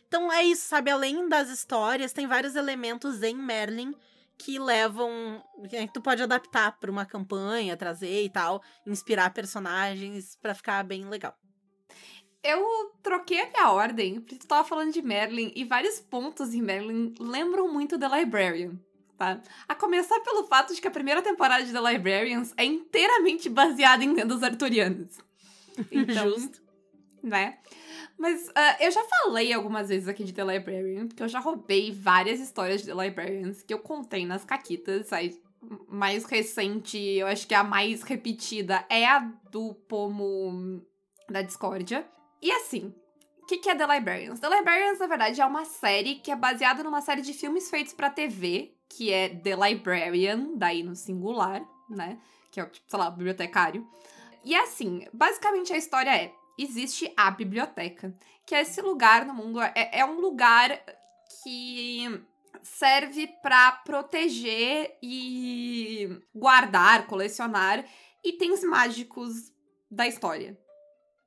Então 0.07 0.31
é 0.31 0.43
isso, 0.43 0.67
sabe? 0.67 0.89
Além 0.89 1.27
das 1.27 1.49
histórias, 1.49 2.13
tem 2.13 2.25
vários 2.25 2.55
elementos 2.55 3.21
em 3.21 3.35
Merlin 3.35 3.93
que 4.37 4.57
levam. 4.57 5.43
que 5.69 5.93
tu 5.93 6.01
pode 6.01 6.23
adaptar 6.23 6.79
para 6.79 6.89
uma 6.89 7.05
campanha, 7.05 7.75
trazer 7.75 8.23
e 8.23 8.29
tal, 8.29 8.61
inspirar 8.85 9.33
personagens 9.33 10.37
para 10.41 10.55
ficar 10.55 10.83
bem 10.83 11.09
legal. 11.09 11.37
Eu 12.43 12.91
troquei 13.01 13.41
a 13.41 13.49
minha 13.49 13.71
ordem, 13.71 14.21
porque 14.21 14.35
tu 14.35 14.47
tava 14.47 14.67
falando 14.67 14.93
de 14.93 15.01
Merlin, 15.01 15.51
e 15.55 15.63
vários 15.63 15.99
pontos 15.99 16.53
em 16.53 16.61
Merlin 16.61 17.13
lembram 17.19 17.71
muito 17.71 17.99
The 17.99 18.07
Librarian. 18.19 18.79
Tá? 19.17 19.41
A 19.67 19.73
começar 19.73 20.19
pelo 20.19 20.45
fato 20.45 20.75
de 20.75 20.79
que 20.79 20.87
a 20.87 20.91
primeira 20.91 21.21
temporada 21.21 21.65
de 21.65 21.73
The 21.73 21.91
Librarians 21.91 22.53
é 22.55 22.63
inteiramente 22.63 23.49
baseada 23.49 24.03
em 24.03 24.13
lendas 24.13 24.43
arturianas. 24.43 25.17
Então, 25.91 26.31
Justo. 26.31 26.59
né? 27.21 27.59
Mas 28.17 28.47
uh, 28.47 28.77
eu 28.79 28.89
já 28.89 29.03
falei 29.03 29.53
algumas 29.53 29.89
vezes 29.89 30.07
aqui 30.07 30.23
de 30.23 30.33
The 30.33 30.43
Librarian, 30.43 31.07
porque 31.07 31.21
eu 31.21 31.27
já 31.27 31.39
roubei 31.39 31.91
várias 31.91 32.39
histórias 32.39 32.81
de 32.81 32.87
The 32.87 33.03
Librarians 33.03 33.61
que 33.61 33.71
eu 33.71 33.77
contei 33.77 34.25
nas 34.25 34.43
caquitas. 34.43 35.13
A 35.13 35.19
mais 35.87 36.25
recente, 36.25 36.97
eu 36.97 37.27
acho 37.27 37.47
que 37.47 37.53
a 37.53 37.63
mais 37.63 38.01
repetida 38.01 38.85
é 38.89 39.05
a 39.05 39.19
do 39.51 39.75
pomo 39.87 40.81
da 41.29 41.43
discórdia. 41.43 42.07
E 42.41 42.51
assim, 42.51 42.93
o 43.41 43.45
que, 43.45 43.57
que 43.57 43.69
é 43.69 43.75
The 43.75 43.87
Librarians? 43.87 44.39
The 44.39 44.49
Librarians, 44.49 44.99
na 44.99 45.07
verdade, 45.07 45.41
é 45.41 45.45
uma 45.45 45.65
série 45.65 46.15
que 46.15 46.31
é 46.31 46.35
baseada 46.35 46.83
numa 46.83 47.01
série 47.01 47.21
de 47.21 47.33
filmes 47.33 47.69
feitos 47.69 47.93
pra 47.93 48.09
TV, 48.09 48.75
que 48.89 49.11
é 49.11 49.29
The 49.29 49.55
Librarian, 49.55 50.51
daí 50.55 50.83
no 50.83 50.95
singular, 50.95 51.65
né? 51.89 52.19
Que 52.51 52.59
é, 52.59 52.65
tipo, 52.65 52.89
sei 52.89 52.99
lá, 52.99 53.07
o 53.07 53.11
bibliotecário. 53.11 53.87
E 54.43 54.55
assim, 54.55 55.07
basicamente 55.13 55.73
a 55.73 55.77
história 55.77 56.15
é: 56.15 56.33
existe 56.57 57.11
a 57.17 57.29
biblioteca, 57.31 58.15
que 58.45 58.55
é 58.55 58.61
esse 58.61 58.81
lugar 58.81 59.25
no 59.25 59.33
mundo, 59.33 59.61
é, 59.61 59.89
é 59.91 60.05
um 60.05 60.19
lugar 60.19 60.69
que 61.43 62.25
serve 62.61 63.27
para 63.41 63.71
proteger 63.71 64.97
e 65.01 66.21
guardar, 66.33 67.07
colecionar 67.07 67.85
itens 68.23 68.63
mágicos 68.63 69.51
da 69.89 70.07
história, 70.07 70.57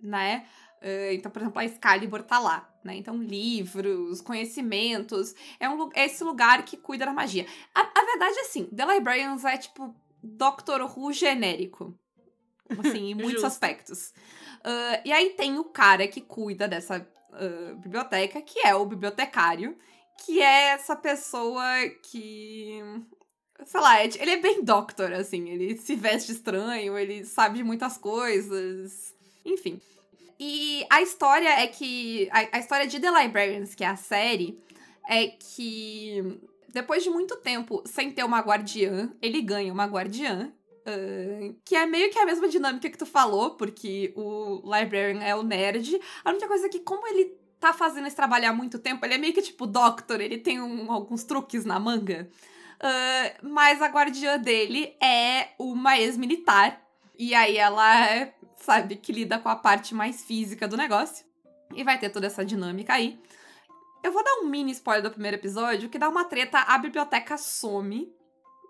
né? 0.00 0.46
Uh, 0.80 1.12
então, 1.12 1.30
por 1.30 1.42
exemplo, 1.42 1.58
a 1.58 1.64
Excalibur 1.64 2.22
tá 2.22 2.38
lá, 2.38 2.72
né? 2.82 2.96
Então, 2.96 3.16
livros, 3.16 4.22
conhecimentos, 4.22 5.34
é, 5.58 5.68
um, 5.68 5.90
é 5.94 6.06
esse 6.06 6.24
lugar 6.24 6.64
que 6.64 6.76
cuida 6.76 7.04
da 7.04 7.12
magia. 7.12 7.46
A, 7.74 7.80
a 7.80 8.04
verdade 8.04 8.38
é 8.38 8.40
assim, 8.42 8.64
The 8.64 8.86
Librarians 8.86 9.44
é 9.44 9.58
tipo 9.58 9.94
Doctor 10.22 10.80
Who 10.82 11.12
genérico, 11.12 11.94
assim, 12.78 13.10
em 13.10 13.14
muitos 13.14 13.44
aspectos. 13.44 14.12
Uh, 14.60 15.00
e 15.04 15.12
aí 15.12 15.30
tem 15.30 15.58
o 15.58 15.64
cara 15.64 16.08
que 16.08 16.22
cuida 16.22 16.66
dessa 16.66 17.06
uh, 17.30 17.76
biblioteca, 17.76 18.40
que 18.40 18.60
é 18.60 18.74
o 18.74 18.86
bibliotecário, 18.86 19.76
que 20.24 20.40
é 20.40 20.70
essa 20.70 20.96
pessoa 20.96 21.64
que. 22.10 22.80
Sei 23.64 23.80
lá, 23.80 24.02
ele 24.02 24.30
é 24.30 24.38
bem 24.38 24.64
doctor, 24.64 25.12
assim. 25.12 25.50
Ele 25.50 25.76
se 25.76 25.94
veste 25.94 26.32
estranho, 26.32 26.96
ele 26.96 27.24
sabe 27.26 27.58
de 27.58 27.64
muitas 27.64 27.98
coisas. 27.98 29.14
Enfim. 29.44 29.78
E 30.40 30.86
a 30.88 31.02
história 31.02 31.50
é 31.50 31.66
que. 31.66 32.26
A, 32.32 32.56
a 32.56 32.58
história 32.58 32.86
de 32.86 32.98
The 32.98 33.10
Librarians, 33.10 33.74
que 33.74 33.84
é 33.84 33.88
a 33.88 33.96
série, 33.96 34.58
é 35.06 35.26
que. 35.26 36.40
Depois 36.70 37.02
de 37.02 37.10
muito 37.10 37.36
tempo 37.36 37.82
sem 37.84 38.10
ter 38.10 38.24
uma 38.24 38.40
guardiã, 38.40 39.12
ele 39.20 39.42
ganha 39.42 39.70
uma 39.70 39.84
guardiã. 39.84 40.50
Uh, 40.80 41.54
que 41.62 41.76
é 41.76 41.84
meio 41.84 42.10
que 42.10 42.18
a 42.18 42.24
mesma 42.24 42.48
dinâmica 42.48 42.88
que 42.88 42.96
tu 42.96 43.04
falou, 43.04 43.50
porque 43.50 44.14
o 44.16 44.62
Librarian 44.64 45.22
é 45.22 45.36
o 45.36 45.42
nerd. 45.42 46.00
A 46.24 46.30
única 46.30 46.48
coisa 46.48 46.66
é 46.66 46.68
que, 46.70 46.80
como 46.80 47.06
ele 47.06 47.36
tá 47.60 47.74
fazendo 47.74 48.06
esse 48.06 48.16
trabalho 48.16 48.48
há 48.48 48.52
muito 48.52 48.78
tempo, 48.78 49.04
ele 49.04 49.14
é 49.14 49.18
meio 49.18 49.34
que 49.34 49.42
tipo 49.42 49.66
Doctor, 49.66 50.22
ele 50.22 50.38
tem 50.38 50.58
um, 50.58 50.90
alguns 50.90 51.22
truques 51.24 51.66
na 51.66 51.78
manga. 51.78 52.30
Uh, 52.82 53.46
mas 53.46 53.82
a 53.82 53.88
guardiã 53.88 54.38
dele 54.38 54.96
é 55.02 55.50
uma 55.58 55.98
ex-militar. 55.98 56.80
E 57.18 57.34
aí 57.34 57.58
ela, 57.58 58.32
sabe, 58.60 58.96
que 58.96 59.12
lida 59.12 59.38
com 59.38 59.48
a 59.48 59.56
parte 59.56 59.94
mais 59.94 60.22
física 60.22 60.68
do 60.68 60.76
negócio. 60.76 61.24
E 61.74 61.84
vai 61.84 61.98
ter 61.98 62.10
toda 62.10 62.26
essa 62.26 62.44
dinâmica 62.44 62.94
aí. 62.94 63.20
Eu 64.02 64.12
vou 64.12 64.24
dar 64.24 64.40
um 64.40 64.46
mini 64.46 64.72
spoiler 64.72 65.02
do 65.02 65.10
primeiro 65.10 65.36
episódio, 65.36 65.88
que 65.88 65.98
dá 65.98 66.08
uma 66.08 66.24
treta, 66.24 66.58
a 66.58 66.78
biblioteca 66.78 67.36
some. 67.36 68.12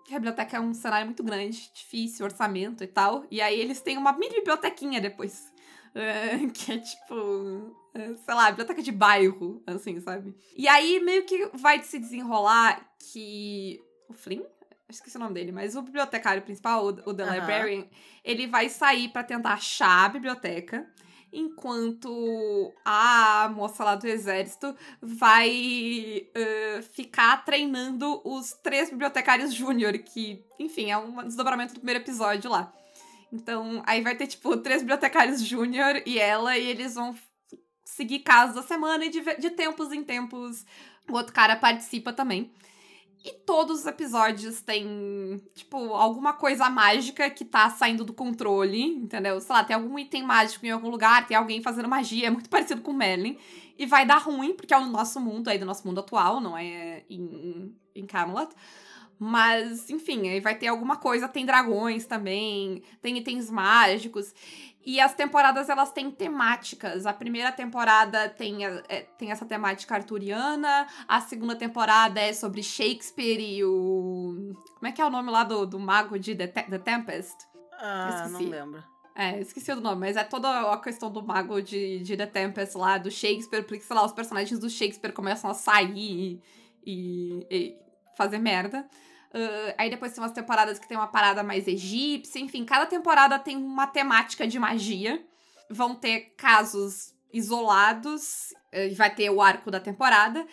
A 0.09 0.15
biblioteca 0.15 0.57
é 0.57 0.59
um 0.59 0.73
cenário 0.73 1.05
muito 1.05 1.23
grande, 1.23 1.71
difícil, 1.73 2.25
orçamento 2.25 2.83
e 2.83 2.87
tal. 2.87 3.25
E 3.31 3.41
aí 3.41 3.59
eles 3.59 3.81
têm 3.81 3.97
uma 3.97 4.11
mini 4.11 4.35
bibliotequinha 4.35 4.99
depois. 4.99 5.51
Uh, 5.95 6.49
que 6.51 6.73
é 6.73 6.77
tipo. 6.79 7.15
Uh, 7.15 8.17
sei 8.25 8.33
lá, 8.33 8.49
biblioteca 8.49 8.81
de 8.81 8.91
bairro, 8.91 9.63
assim, 9.65 9.99
sabe? 10.01 10.35
E 10.55 10.67
aí 10.67 10.99
meio 10.99 11.25
que 11.25 11.49
vai 11.53 11.81
se 11.81 11.97
desenrolar 11.97 12.85
que. 12.99 13.81
O 14.09 14.13
Flynn? 14.13 14.43
Esqueci 14.91 15.17
o 15.17 15.19
nome 15.19 15.33
dele, 15.33 15.51
mas 15.51 15.75
o 15.75 15.81
bibliotecário 15.81 16.41
principal, 16.41 16.85
o, 16.85 16.87
o 16.87 17.13
The 17.13 17.23
Aham. 17.23 17.33
Librarian, 17.33 17.85
ele 18.23 18.47
vai 18.47 18.69
sair 18.69 19.09
pra 19.09 19.23
tentar 19.23 19.53
achar 19.53 20.05
a 20.05 20.09
biblioteca. 20.09 20.87
Enquanto 21.33 22.73
a 22.83 23.49
moça 23.55 23.85
lá 23.85 23.95
do 23.95 24.05
exército 24.05 24.75
vai 25.01 26.27
uh, 26.35 26.83
ficar 26.93 27.45
treinando 27.45 28.21
os 28.25 28.51
três 28.51 28.89
bibliotecários 28.89 29.53
júnior, 29.53 29.97
que, 29.99 30.43
enfim, 30.59 30.91
é 30.91 30.97
um 30.97 31.23
desdobramento 31.23 31.73
do 31.73 31.79
primeiro 31.79 32.01
episódio 32.01 32.51
lá. 32.51 32.73
Então, 33.31 33.81
aí 33.85 34.01
vai 34.01 34.13
ter, 34.15 34.27
tipo, 34.27 34.57
três 34.57 34.81
bibliotecários 34.81 35.41
júnior 35.41 36.03
e 36.05 36.19
ela, 36.19 36.57
e 36.57 36.67
eles 36.69 36.95
vão 36.95 37.15
seguir 37.85 38.19
casos 38.19 38.55
da 38.55 38.63
semana 38.63 39.05
e 39.05 39.09
de, 39.09 39.21
de 39.21 39.49
tempos 39.51 39.91
em 39.93 40.03
tempos 40.03 40.65
o 41.09 41.13
outro 41.13 41.33
cara 41.33 41.55
participa 41.55 42.13
também. 42.13 42.51
E 43.23 43.33
todos 43.33 43.81
os 43.81 43.85
episódios 43.85 44.61
têm, 44.61 45.39
tipo, 45.53 45.77
alguma 45.93 46.33
coisa 46.33 46.67
mágica 46.69 47.29
que 47.29 47.45
tá 47.45 47.69
saindo 47.69 48.03
do 48.03 48.13
controle, 48.13 48.81
entendeu? 48.81 49.39
Sei 49.39 49.55
lá, 49.55 49.63
tem 49.63 49.75
algum 49.75 49.99
item 49.99 50.23
mágico 50.23 50.65
em 50.65 50.71
algum 50.71 50.89
lugar, 50.89 51.27
tem 51.27 51.37
alguém 51.37 51.61
fazendo 51.61 51.87
magia, 51.87 52.27
é 52.27 52.31
muito 52.31 52.49
parecido 52.49 52.81
com 52.81 52.93
Merlin. 52.93 53.37
E 53.77 53.85
vai 53.85 54.05
dar 54.05 54.17
ruim, 54.17 54.53
porque 54.53 54.73
é 54.73 54.77
o 54.77 54.87
nosso 54.87 55.19
mundo, 55.19 55.49
aí 55.49 55.57
do 55.59 55.65
nosso 55.65 55.87
mundo 55.87 55.99
atual, 55.99 56.39
não 56.39 56.57
é 56.57 57.03
em, 57.09 57.75
em 57.93 58.05
Camelot. 58.07 58.55
Mas, 59.23 59.87
enfim, 59.91 60.29
aí 60.29 60.39
vai 60.39 60.57
ter 60.57 60.65
alguma 60.67 60.95
coisa, 60.95 61.27
tem 61.27 61.45
dragões 61.45 62.07
também, 62.07 62.81
tem 63.03 63.19
itens 63.19 63.51
mágicos. 63.51 64.33
E 64.83 64.99
as 64.99 65.13
temporadas, 65.13 65.69
elas 65.69 65.91
têm 65.91 66.09
temáticas. 66.09 67.05
A 67.05 67.13
primeira 67.13 67.51
temporada 67.51 68.27
tem, 68.29 68.65
é, 68.65 69.01
tem 69.17 69.31
essa 69.31 69.45
temática 69.45 69.93
arturiana, 69.95 70.87
a 71.07 71.21
segunda 71.21 71.55
temporada 71.55 72.19
é 72.19 72.33
sobre 72.33 72.63
Shakespeare 72.63 73.39
e 73.39 73.63
o... 73.63 74.55
Como 74.75 74.87
é 74.87 74.91
que 74.91 75.01
é 75.01 75.05
o 75.05 75.09
nome 75.09 75.29
lá 75.29 75.43
do, 75.43 75.65
do 75.67 75.79
mago 75.79 76.17
de 76.17 76.35
The, 76.35 76.47
Te- 76.47 76.69
The 76.69 76.79
Tempest? 76.79 77.35
Ah, 77.73 78.27
não 78.29 78.39
lembro. 78.39 78.83
É, 79.13 79.39
esqueci 79.39 79.71
o 79.71 79.79
nome, 79.79 79.99
mas 80.07 80.15
é 80.17 80.23
toda 80.23 80.71
a 80.71 80.77
questão 80.77 81.11
do 81.11 81.21
mago 81.21 81.61
de, 81.61 81.99
de 81.99 82.17
The 82.17 82.25
Tempest 82.25 82.75
lá, 82.77 82.97
do 82.97 83.11
Shakespeare, 83.11 83.63
porque, 83.63 83.83
sei 83.83 83.95
lá, 83.95 84.05
os 84.05 84.13
personagens 84.13 84.59
do 84.59 84.69
Shakespeare 84.69 85.11
começam 85.13 85.49
a 85.51 85.53
sair 85.53 86.41
e, 86.83 87.45
e 87.51 87.75
fazer 88.17 88.39
merda. 88.39 88.87
Ah, 89.33 89.75
aí 89.77 89.89
depois 89.89 90.13
tem 90.13 90.23
umas 90.23 90.33
temporadas 90.33 90.79
que 90.79 90.87
tem 90.87 90.97
uma 90.97 91.07
parada 91.07 91.43
mais 91.43 91.67
egípcia, 91.67 92.39
enfim, 92.39 92.65
cada 92.65 92.85
temporada 92.85 93.39
tem 93.39 93.57
uma 93.57 93.87
temática 93.87 94.47
de 94.47 94.59
magia. 94.59 95.25
Vão 95.69 95.95
ter 95.95 96.33
casos 96.35 97.13
isolados, 97.33 98.53
e 98.73 98.93
vai 98.93 99.13
ter 99.13 99.29
o 99.29 99.41
arco 99.41 99.71
da 99.71 99.79
temporada. 99.79 100.45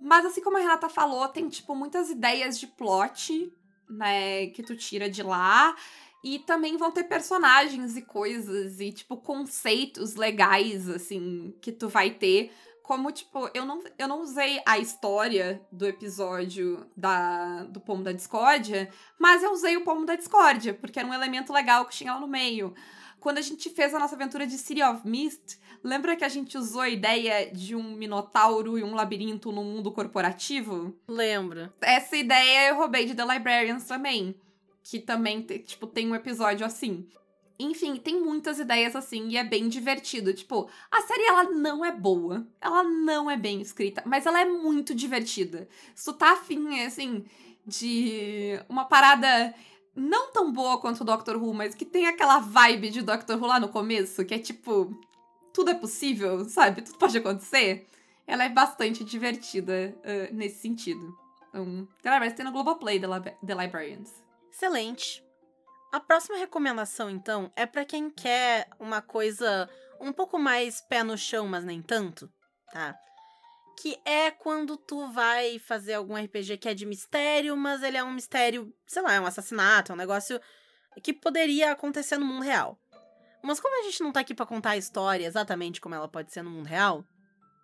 Mas 0.00 0.24
assim 0.26 0.40
como 0.40 0.56
a 0.56 0.60
Renata 0.60 0.88
falou, 0.88 1.26
tem, 1.28 1.48
tipo, 1.48 1.74
muitas 1.74 2.10
ideias 2.10 2.58
de 2.58 2.66
plot, 2.66 3.52
né, 3.88 4.46
que 4.48 4.62
tu 4.62 4.76
tira 4.76 5.10
de 5.10 5.22
lá. 5.22 5.74
E 6.22 6.38
também 6.38 6.76
vão 6.76 6.90
ter 6.90 7.04
personagens 7.04 7.96
e 7.96 8.02
coisas 8.02 8.80
e, 8.80 8.92
tipo, 8.92 9.16
conceitos 9.16 10.14
legais, 10.14 10.88
assim, 10.88 11.54
que 11.60 11.72
tu 11.72 11.88
vai 11.88 12.10
ter. 12.10 12.52
Como, 12.84 13.10
tipo, 13.10 13.48
eu 13.54 13.64
não, 13.64 13.82
eu 13.98 14.06
não 14.06 14.20
usei 14.20 14.60
a 14.66 14.78
história 14.78 15.66
do 15.72 15.86
episódio 15.86 16.86
da, 16.94 17.64
do 17.64 17.80
Pomo 17.80 18.04
da 18.04 18.12
Discórdia, 18.12 18.90
mas 19.18 19.42
eu 19.42 19.52
usei 19.52 19.74
o 19.74 19.84
Pomo 19.84 20.04
da 20.04 20.16
Discórdia, 20.16 20.74
porque 20.74 20.98
era 20.98 21.08
um 21.08 21.14
elemento 21.14 21.50
legal 21.50 21.86
que 21.86 21.96
tinha 21.96 22.12
lá 22.12 22.20
no 22.20 22.28
meio. 22.28 22.74
Quando 23.18 23.38
a 23.38 23.40
gente 23.40 23.70
fez 23.70 23.94
a 23.94 23.98
nossa 23.98 24.14
aventura 24.14 24.46
de 24.46 24.58
City 24.58 24.82
of 24.82 25.00
Mist, 25.08 25.58
lembra 25.82 26.14
que 26.14 26.24
a 26.24 26.28
gente 26.28 26.58
usou 26.58 26.82
a 26.82 26.88
ideia 26.90 27.50
de 27.50 27.74
um 27.74 27.94
minotauro 27.94 28.78
e 28.78 28.84
um 28.84 28.94
labirinto 28.94 29.50
no 29.50 29.64
mundo 29.64 29.90
corporativo? 29.90 30.94
Lembro. 31.08 31.72
Essa 31.80 32.18
ideia 32.18 32.68
eu 32.68 32.76
roubei 32.76 33.06
de 33.06 33.14
The 33.14 33.24
Librarians 33.24 33.84
também. 33.86 34.34
Que 34.82 34.98
também, 34.98 35.40
tipo, 35.40 35.86
tem 35.86 36.06
um 36.06 36.14
episódio 36.14 36.66
assim. 36.66 37.08
Enfim, 37.58 37.96
tem 37.96 38.20
muitas 38.20 38.58
ideias 38.58 38.96
assim 38.96 39.28
e 39.28 39.36
é 39.36 39.44
bem 39.44 39.68
divertido. 39.68 40.32
Tipo, 40.34 40.68
a 40.90 41.00
série 41.02 41.24
ela 41.26 41.44
não 41.44 41.84
é 41.84 41.92
boa, 41.92 42.46
ela 42.60 42.82
não 42.82 43.30
é 43.30 43.36
bem 43.36 43.60
escrita, 43.60 44.02
mas 44.04 44.26
ela 44.26 44.40
é 44.40 44.44
muito 44.44 44.94
divertida. 44.94 45.68
Se 45.94 46.04
tu 46.04 46.14
tá 46.14 46.32
afim, 46.32 46.80
assim, 46.80 47.24
de 47.66 48.58
uma 48.68 48.84
parada 48.84 49.54
não 49.94 50.32
tão 50.32 50.52
boa 50.52 50.78
quanto 50.80 51.02
o 51.02 51.04
Doctor 51.04 51.36
Who, 51.36 51.54
mas 51.54 51.74
que 51.74 51.84
tem 51.84 52.06
aquela 52.08 52.40
vibe 52.40 52.90
de 52.90 53.02
Doctor 53.02 53.36
Who 53.40 53.46
lá 53.46 53.60
no 53.60 53.68
começo, 53.68 54.24
que 54.24 54.34
é 54.34 54.38
tipo, 54.38 54.92
tudo 55.52 55.70
é 55.70 55.74
possível, 55.74 56.44
sabe? 56.46 56.82
Tudo 56.82 56.98
pode 56.98 57.16
acontecer. 57.16 57.86
Ela 58.26 58.44
é 58.44 58.48
bastante 58.48 59.04
divertida 59.04 59.94
ah, 60.02 60.28
nesse 60.32 60.60
sentido. 60.60 61.16
Então, 61.50 61.86
The 62.02 62.10
Librarians 62.10 62.34
tem 62.34 62.44
no 62.44 62.50
Globoplay, 62.50 62.98
The, 62.98 63.06
Lib- 63.06 63.36
The 63.46 63.54
Librarians. 63.54 64.10
Excelente. 64.50 65.22
A 65.94 66.00
próxima 66.00 66.36
recomendação, 66.36 67.08
então, 67.08 67.52
é 67.54 67.64
pra 67.64 67.84
quem 67.84 68.10
quer 68.10 68.68
uma 68.80 69.00
coisa 69.00 69.70
um 70.00 70.12
pouco 70.12 70.36
mais 70.36 70.80
pé 70.80 71.04
no 71.04 71.16
chão, 71.16 71.46
mas 71.46 71.64
nem 71.64 71.80
tanto, 71.80 72.28
tá? 72.72 72.98
Que 73.80 73.96
é 74.04 74.28
quando 74.32 74.76
tu 74.76 75.06
vai 75.12 75.60
fazer 75.60 75.94
algum 75.94 76.16
RPG 76.16 76.56
que 76.56 76.68
é 76.68 76.74
de 76.74 76.84
mistério, 76.84 77.56
mas 77.56 77.80
ele 77.84 77.96
é 77.96 78.02
um 78.02 78.12
mistério, 78.12 78.74
sei 78.88 79.02
lá, 79.02 79.12
é 79.14 79.20
um 79.20 79.26
assassinato, 79.26 79.92
é 79.92 79.94
um 79.94 79.96
negócio 79.96 80.40
que 81.00 81.12
poderia 81.12 81.70
acontecer 81.70 82.18
no 82.18 82.26
mundo 82.26 82.42
real. 82.42 82.76
Mas 83.40 83.60
como 83.60 83.80
a 83.80 83.84
gente 83.84 84.02
não 84.02 84.10
tá 84.10 84.18
aqui 84.18 84.34
pra 84.34 84.46
contar 84.46 84.70
a 84.70 84.76
história 84.76 85.24
exatamente 85.24 85.80
como 85.80 85.94
ela 85.94 86.08
pode 86.08 86.32
ser 86.32 86.42
no 86.42 86.50
mundo 86.50 86.66
real, 86.66 87.04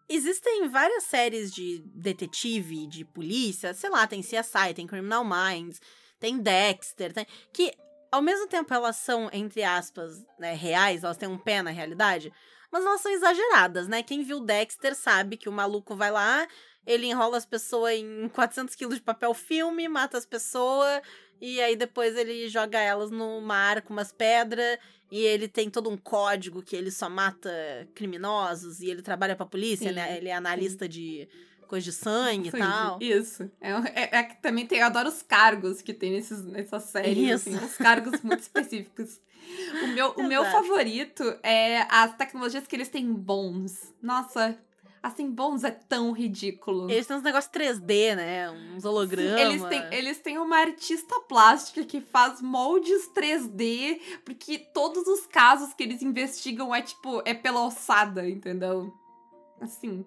existem 0.09 0.69
várias 0.69 1.03
séries 1.03 1.51
de 1.51 1.83
detetive, 1.97 2.87
de 2.87 3.05
polícia, 3.05 3.75
sei 3.75 3.91
lá, 3.91 4.07
tem 4.07 4.23
CSI, 4.23 4.73
tem 4.73 4.87
Criminal 4.87 5.25
Minds, 5.25 5.81
tem 6.21 6.39
Dexter, 6.39 7.13
tem, 7.13 7.27
que 7.53 7.75
ao 8.11 8.23
mesmo 8.23 8.47
tempo 8.47 8.73
elas 8.73 8.97
são, 8.97 9.29
entre 9.33 9.63
aspas, 9.63 10.25
né, 10.39 10.55
reais, 10.55 11.05
elas 11.05 11.17
têm 11.17 11.29
um 11.29 11.39
pé 11.39 11.63
na 11.63 11.71
realidade, 11.71 12.33
mas 12.71 12.85
elas 12.85 13.01
são 13.01 13.13
exageradas, 13.13 13.89
né? 13.89 14.03
Quem 14.03 14.23
viu 14.23 14.41
Dexter 14.41 14.95
sabe 14.95 15.37
que 15.37 15.49
o 15.49 15.53
maluco 15.53 15.97
vai 15.97 16.11
lá, 16.11 16.47
ele 16.87 17.07
enrola 17.07 17.37
as 17.37 17.47
pessoas 17.47 17.95
em 17.95 18.29
400 18.29 18.75
quilos 18.75 18.97
de 18.97 19.03
papel 19.03 19.35
filme, 19.35 19.89
mata 19.89 20.17
as 20.17 20.27
pessoas, 20.27 21.03
e 21.41 21.61
aí 21.61 21.75
depois 21.75 22.17
ele 22.17 22.49
joga 22.49 22.79
elas 22.79 23.11
no 23.11 23.41
mar 23.41 23.83
com 23.83 23.93
umas 23.93 24.13
pedras, 24.13 24.79
e 25.11 25.21
ele 25.21 25.49
tem 25.49 25.69
todo 25.69 25.91
um 25.91 25.97
código 25.97 26.63
que 26.63 26.77
ele 26.77 26.91
só 26.91 27.11
mata 27.11 27.51
criminosos, 27.95 28.81
e 28.81 28.89
ele 28.89 29.03
trabalha 29.03 29.35
pra 29.35 29.47
polícia, 29.47 29.89
Sim, 29.89 29.95
né? 29.97 30.17
Ele 30.17 30.29
é 30.29 30.35
analista 30.35 30.89
de 30.89 31.29
coisa 31.71 31.85
de 31.85 31.93
sangue 31.93 32.49
e 32.49 32.51
Sim, 32.51 32.59
tal. 32.59 32.99
Isso. 33.01 33.49
É, 33.61 33.71
é, 33.71 34.19
é 34.19 34.23
que 34.25 34.43
também 34.43 34.67
tem, 34.67 34.81
eu 34.81 34.87
adoro 34.87 35.09
os 35.09 35.23
cargos 35.23 35.81
que 35.81 35.95
tem 35.95 36.11
nesses, 36.11 36.45
nessas 36.45 36.83
séries, 36.83 37.17
Isso. 37.17 37.49
assim, 37.49 37.65
uns 37.65 37.77
cargos 37.77 38.21
muito 38.23 38.41
específicos. 38.43 39.21
O 39.85 39.87
meu, 39.89 40.11
o 40.17 40.23
meu 40.25 40.45
favorito 40.45 41.23
é 41.43 41.87
as 41.89 42.17
tecnologias 42.17 42.67
que 42.67 42.75
eles 42.75 42.89
têm 42.89 43.13
bons. 43.13 43.95
Nossa, 44.03 44.59
assim, 45.01 45.31
bons 45.31 45.63
é 45.63 45.71
tão 45.71 46.13
ridículo. 46.13 46.91
Eles 46.91 47.07
têm 47.07 47.17
uns 47.17 47.23
negócios 47.23 47.53
3D, 47.53 48.17
né? 48.17 48.51
Uns 48.51 48.85
hologramas. 48.85 49.41
Eles 49.41 49.63
têm, 49.65 49.95
eles 49.95 50.19
têm 50.19 50.39
uma 50.39 50.59
artista 50.59 51.21
plástica 51.21 51.85
que 51.85 52.01
faz 52.01 52.43
moldes 52.43 53.09
3D, 53.15 54.01
porque 54.25 54.59
todos 54.59 55.07
os 55.07 55.25
casos 55.27 55.73
que 55.73 55.85
eles 55.85 56.03
investigam 56.03 56.75
é 56.75 56.83
tipo, 56.83 57.23
é 57.25 57.33
pela 57.33 57.65
ossada, 57.65 58.29
entendeu? 58.29 58.93
Assim. 59.61 60.05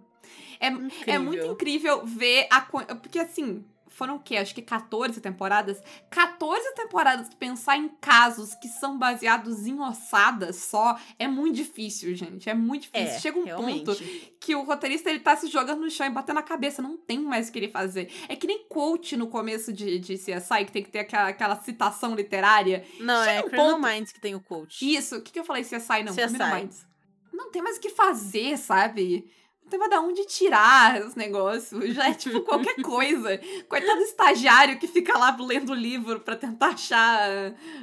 É, 0.60 0.68
é 1.12 1.20
muito 1.20 1.46
Incrível. 1.46 2.06
ver 2.06 2.48
a. 2.50 2.62
Porque 2.62 3.20
assim. 3.20 3.64
Foram 3.96 4.16
o 4.16 4.20
quê? 4.20 4.38
Acho 4.38 4.56
que 4.56 4.62
14 4.64 5.22
temporadas. 5.22 5.80
14 6.10 6.74
temporadas 6.74 7.30
que 7.30 7.36
pensar 7.36 7.78
em 7.78 7.88
casos 8.02 8.56
que 8.56 8.68
são 8.68 8.98
baseados 8.98 9.68
em 9.68 9.80
ossadas 9.80 10.56
só 10.56 10.98
é 11.20 11.28
muito 11.28 11.58
difícil, 11.58 12.16
gente. 12.16 12.50
É 12.50 12.56
muito 12.56 12.84
difícil. 12.92 13.08
É, 13.08 13.20
Chega 13.20 13.38
um 13.38 13.44
realmente. 13.44 13.86
ponto 13.86 14.04
que 14.40 14.56
o 14.56 14.64
roteirista 14.64 15.12
ele 15.12 15.20
tá 15.20 15.36
se 15.36 15.46
jogando 15.46 15.82
no 15.82 15.92
chão 15.92 16.08
e 16.08 16.10
batendo 16.10 16.40
a 16.40 16.42
cabeça. 16.42 16.82
Não 16.82 16.98
tem 16.98 17.20
mais 17.20 17.50
o 17.50 17.52
que 17.52 17.60
ele 17.60 17.70
fazer. 17.70 18.12
É 18.28 18.36
que 18.36 18.48
nem 18.48 18.66
coach 18.68 19.16
no 19.16 19.28
começo 19.28 19.72
de, 19.72 20.00
de 20.00 20.16
CSI, 20.18 20.66
que 20.66 20.72
tem 20.72 20.82
que 20.84 20.90
ter 20.90 21.00
aquela, 21.00 21.28
aquela 21.28 21.56
citação 21.58 22.16
literária. 22.16 22.84
Não, 23.00 23.22
é 23.24 23.42
um 23.42 23.44
Criminal 23.44 23.76
ponto- 23.76 23.88
Minds 23.88 24.12
que 24.12 24.20
tem 24.20 24.34
o 24.34 24.40
coach. 24.42 24.92
Isso, 24.92 25.18
o 25.18 25.22
que, 25.22 25.32
que 25.32 25.40
eu 25.40 25.46
falei? 25.46 25.62
CSI 25.64 26.02
não, 26.04 26.14
CSI. 26.14 26.22
Criminal 26.30 26.56
Minds. 26.56 26.84
Não 27.32 27.52
tem 27.52 27.62
mais 27.62 27.78
o 27.78 27.80
que 27.80 27.92
fazer, 27.92 28.58
sabe? 28.58 29.30
Tem 29.74 29.80
mais 29.80 29.90
de 29.90 29.98
onde 29.98 30.26
tirar 30.28 31.02
os 31.02 31.16
negócios. 31.16 31.96
Já 31.96 32.08
é 32.10 32.14
tipo 32.14 32.42
qualquer 32.46 32.80
coisa. 32.84 33.40
Coitado 33.68 33.96
do 33.98 34.04
estagiário 34.04 34.78
que 34.78 34.86
fica 34.86 35.18
lá 35.18 35.36
lendo 35.40 35.72
o 35.72 35.76
livro 35.76 36.20
pra 36.20 36.36
tentar 36.36 36.68
achar 36.68 37.28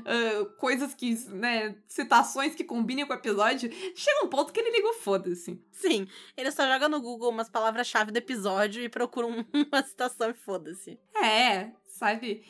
ah, 0.05 0.45
coisas 0.57 0.95
que, 0.95 1.13
né, 1.31 1.75
citações 1.89 2.55
que 2.55 2.63
combinem 2.63 3.05
com 3.05 3.13
o 3.13 3.17
episódio. 3.17 3.69
Chega 3.97 4.25
um 4.25 4.29
ponto 4.29 4.53
que 4.53 4.61
ele 4.61 4.71
liga 4.71 4.89
o 4.89 4.93
foda-se. 4.93 5.61
Sim, 5.73 6.07
ele 6.37 6.53
só 6.53 6.65
joga 6.65 6.89
no 6.89 7.01
Google 7.01 7.31
umas 7.31 7.51
palavras-chave 7.51 8.13
do 8.13 8.19
episódio 8.19 8.81
e 8.85 8.89
procura 8.89 9.27
um- 9.27 9.45
uma 9.73 9.83
citação 9.83 10.31
e 10.31 10.35
foda-se. 10.35 10.97
É, 11.21 11.73
sabe? 11.89 12.45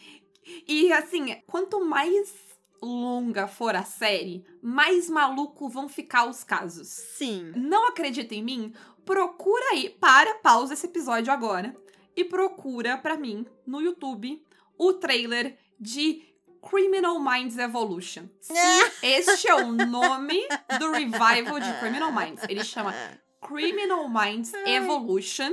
E 0.68 0.92
assim, 0.92 1.34
quanto 1.46 1.82
mais 1.82 2.30
longa 2.82 3.46
for 3.46 3.74
a 3.74 3.84
série, 3.84 4.44
mais 4.62 5.08
maluco 5.08 5.68
vão 5.68 5.88
ficar 5.88 6.26
os 6.28 6.42
casos. 6.44 6.88
Sim. 6.88 7.52
Não 7.54 7.88
acredita 7.88 8.34
em 8.34 8.42
mim? 8.42 8.72
Procura 9.04 9.64
aí, 9.72 9.90
para, 9.90 10.34
pausa 10.36 10.74
esse 10.74 10.86
episódio 10.86 11.32
agora 11.32 11.74
e 12.16 12.24
procura 12.24 12.96
pra 12.96 13.16
mim 13.16 13.46
no 13.66 13.80
YouTube 13.80 14.44
o 14.78 14.92
trailer 14.92 15.58
de 15.78 16.22
Criminal 16.68 17.18
Minds 17.18 17.56
Evolution. 17.58 18.28
Sim, 18.40 18.54
este 19.02 19.48
é 19.48 19.54
o 19.54 19.72
nome 19.72 20.46
do 20.78 20.90
revival 20.90 21.58
de 21.58 21.72
Criminal 21.80 22.12
Minds. 22.12 22.44
Ele 22.48 22.64
chama 22.64 22.94
Criminal 23.40 24.08
Minds 24.08 24.52
Evolution. 24.66 25.52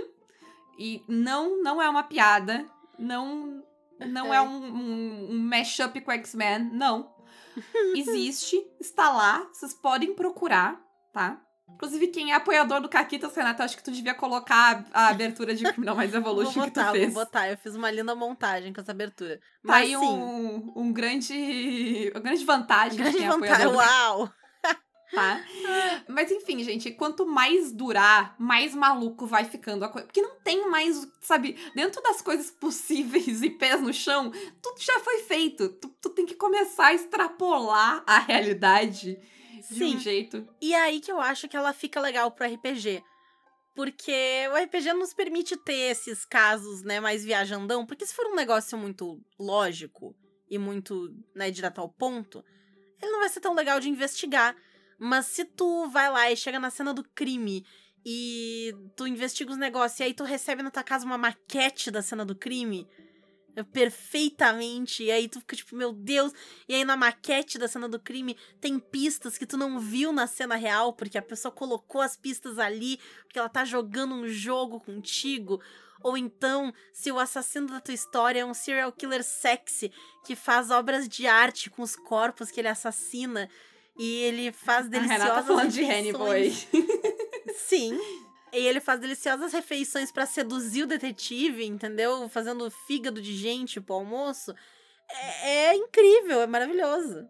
E 0.78 1.04
não, 1.08 1.62
não 1.64 1.82
é 1.82 1.90
uma 1.90 2.04
piada. 2.04 2.66
Não, 3.00 3.64
não 4.00 4.34
é 4.34 4.42
um, 4.42 4.64
um, 4.64 5.32
um 5.32 5.40
mashup 5.40 6.00
com 6.02 6.12
X-Men. 6.12 6.70
Não. 6.74 7.16
Existe, 7.96 8.64
está 8.80 9.12
lá. 9.12 9.48
Vocês 9.52 9.74
podem 9.74 10.14
procurar, 10.14 10.80
tá? 11.12 11.42
Inclusive, 11.70 12.08
quem 12.08 12.32
é 12.32 12.36
apoiador 12.36 12.82
do 12.82 12.90
Caquitas, 12.90 13.36
Renato, 13.36 13.62
acho 13.62 13.78
que 13.78 13.84
tu 13.84 13.92
devia 13.92 14.14
colocar 14.14 14.86
a 14.94 15.10
abertura 15.10 15.54
de 15.54 15.64
Criminal 15.64 15.96
Minds 15.96 16.14
Evolution 16.16 16.54
vou 16.54 16.64
que 16.66 16.72
tu 16.72 16.80
botar, 16.80 16.92
fez. 16.92 17.14
vou 17.14 17.24
botar. 17.24 17.50
Eu 17.50 17.58
fiz 17.58 17.76
uma 17.76 17.92
linda 17.92 18.16
montagem 18.16 18.74
com 18.74 18.82
essa 18.82 18.92
abertura. 18.92 19.38
Tá 19.38 19.44
Mas 19.62 19.84
aí 19.84 19.90
sim, 19.90 19.98
um, 19.98 20.74
um 20.76 20.94
grande, 20.94 22.12
uma 22.14 22.22
grande 22.22 22.46
vantagem 22.46 22.98
grande 22.98 23.12
de 23.12 23.18
quem 23.18 23.28
é 23.28 23.30
vantagem. 23.30 23.68
Uau! 23.68 24.34
tá? 25.14 25.42
Mas 26.08 26.32
enfim, 26.32 26.64
gente, 26.64 26.92
quanto 26.92 27.26
mais 27.26 27.72
durar, 27.72 28.36
mais 28.38 28.74
maluco 28.74 29.26
vai 29.26 29.46
ficando 29.46 29.86
a 29.86 29.90
coisa. 29.90 30.08
Porque 30.08 30.22
não 30.22 30.36
tem 30.44 30.70
mais, 30.70 31.08
sabe, 31.22 31.58
dentro 31.76 32.02
das 32.02 32.22
coisas 32.22 32.52
possíveis 32.52 33.42
e 33.44 33.50
pés 33.50 33.82
no 33.82 33.94
chão, 33.94 34.32
tudo 34.62 34.80
já 34.80 35.00
foi 35.00 35.20
feito. 35.20 35.70
Tu, 35.70 35.88
tu 36.02 36.10
tem 36.10 36.26
que 36.26 36.36
começar 36.36 36.88
a 36.88 36.94
extrapolar 36.94 38.04
a 38.06 38.20
realidade 38.20 39.20
de 39.70 39.84
um 39.84 39.92
Sim. 39.92 40.00
jeito. 40.00 40.48
E 40.62 40.74
é 40.74 40.80
aí 40.80 41.00
que 41.00 41.12
eu 41.12 41.20
acho 41.20 41.48
que 41.48 41.58
ela 41.58 41.74
fica 41.74 42.00
legal 42.00 42.32
pro 42.32 42.48
RPG. 42.48 43.04
Porque 43.76 44.48
o 44.52 44.56
RPG 44.56 44.94
nos 44.94 45.14
permite 45.14 45.56
ter 45.56 45.92
esses 45.92 46.26
casos, 46.26 46.82
né, 46.82 47.00
mais 47.00 47.24
viajandão. 47.24 47.86
Porque 47.86 48.06
se 48.06 48.14
for 48.14 48.26
um 48.26 48.36
negócio 48.36 48.78
muito 48.78 49.22
lógico 49.40 50.16
e 50.50 50.58
muito, 50.58 51.14
né, 51.36 51.52
direto 51.52 51.80
ao 51.80 51.90
ponto, 51.90 52.44
ele 53.02 53.12
não 53.12 53.20
vai 53.20 53.30
ser 53.30 53.40
tão 53.40 53.54
legal 53.54 53.80
de 53.80 53.90
investigar. 53.90 54.56
Mas 54.98 55.28
se 55.28 55.46
tu 55.46 55.88
vai 55.90 56.12
lá 56.12 56.32
e 56.32 56.36
chega 56.36 56.60
na 56.60 56.72
cena 56.72 56.94
do 56.94 57.04
crime 57.04 57.64
e 58.04 58.74
tu 58.96 59.06
investiga 59.06 59.52
os 59.52 59.58
negócios 59.58 60.00
e 60.00 60.04
aí 60.04 60.14
tu 60.14 60.24
recebe 60.24 60.64
na 60.64 60.72
tua 60.72 60.84
casa 60.84 61.06
uma 61.06 61.18
maquete 61.18 61.92
da 61.92 62.02
cena 62.02 62.26
do 62.26 62.36
crime 62.36 62.88
perfeitamente, 63.64 65.04
e 65.04 65.12
aí 65.12 65.28
tu 65.28 65.40
fica 65.40 65.56
tipo, 65.56 65.76
meu 65.76 65.92
Deus, 65.92 66.32
e 66.68 66.76
aí 66.76 66.86
na 66.86 66.96
maquete 66.96 67.58
da 67.58 67.68
cena 67.68 67.90
do 67.90 68.00
crime 68.00 68.38
tem 68.62 68.80
pistas 68.80 69.38
que 69.38 69.46
tu 69.46 69.58
não 69.58 69.80
viu 69.80 70.12
na 70.12 70.28
cena 70.28 70.56
real, 70.56 70.94
porque 70.94 71.18
a 71.18 71.22
pessoa 71.22 71.52
colocou 71.52 72.02
as 72.02 72.16
pistas 72.16 72.60
ali, 72.60 73.00
porque 73.24 73.40
ela 73.40 73.50
tá 73.50 73.66
jogando 73.66 74.14
um 74.16 74.28
jogo 74.28 74.80
contigo. 74.80 75.62
Ou 76.04 76.18
então, 76.18 76.74
se 76.94 77.12
o 77.12 77.20
assassino 77.20 77.68
da 77.68 77.82
tua 77.82 77.94
história 77.94 78.42
é 78.42 78.46
um 78.46 78.54
serial 78.54 78.92
killer 78.92 79.24
sexy 79.24 79.92
que 80.24 80.36
faz 80.36 80.70
obras 80.70 81.08
de 81.08 81.26
arte 81.26 81.70
com 81.70 81.82
os 81.82 81.96
corpos 81.96 82.52
que 82.52 82.60
ele 82.60 82.68
assassina 82.68 83.50
e 83.98 84.24
ele 84.24 84.52
faz 84.52 84.86
A 84.86 84.90
deliciosas 84.90 85.24
Renata 85.24 85.42
tá 85.42 85.48
falando 85.48 85.72
de 85.72 85.84
Hannibal. 85.84 86.28
Sim. 87.58 87.98
E 88.52 88.58
ele 88.58 88.80
faz 88.80 89.00
deliciosas 89.00 89.54
refeições 89.54 90.12
pra 90.12 90.26
seduzir 90.26 90.84
o 90.84 90.88
detetive, 90.88 91.66
entendeu? 91.66 92.28
Fazendo 92.30 92.70
fígado 92.72 93.22
de 93.22 93.36
gente 93.36 93.82
pro 93.82 93.96
almoço. 93.96 94.54
É, 95.10 95.68
é 95.68 95.76
incrível, 95.76 96.42
é 96.42 96.48
maravilhoso. 96.48 97.28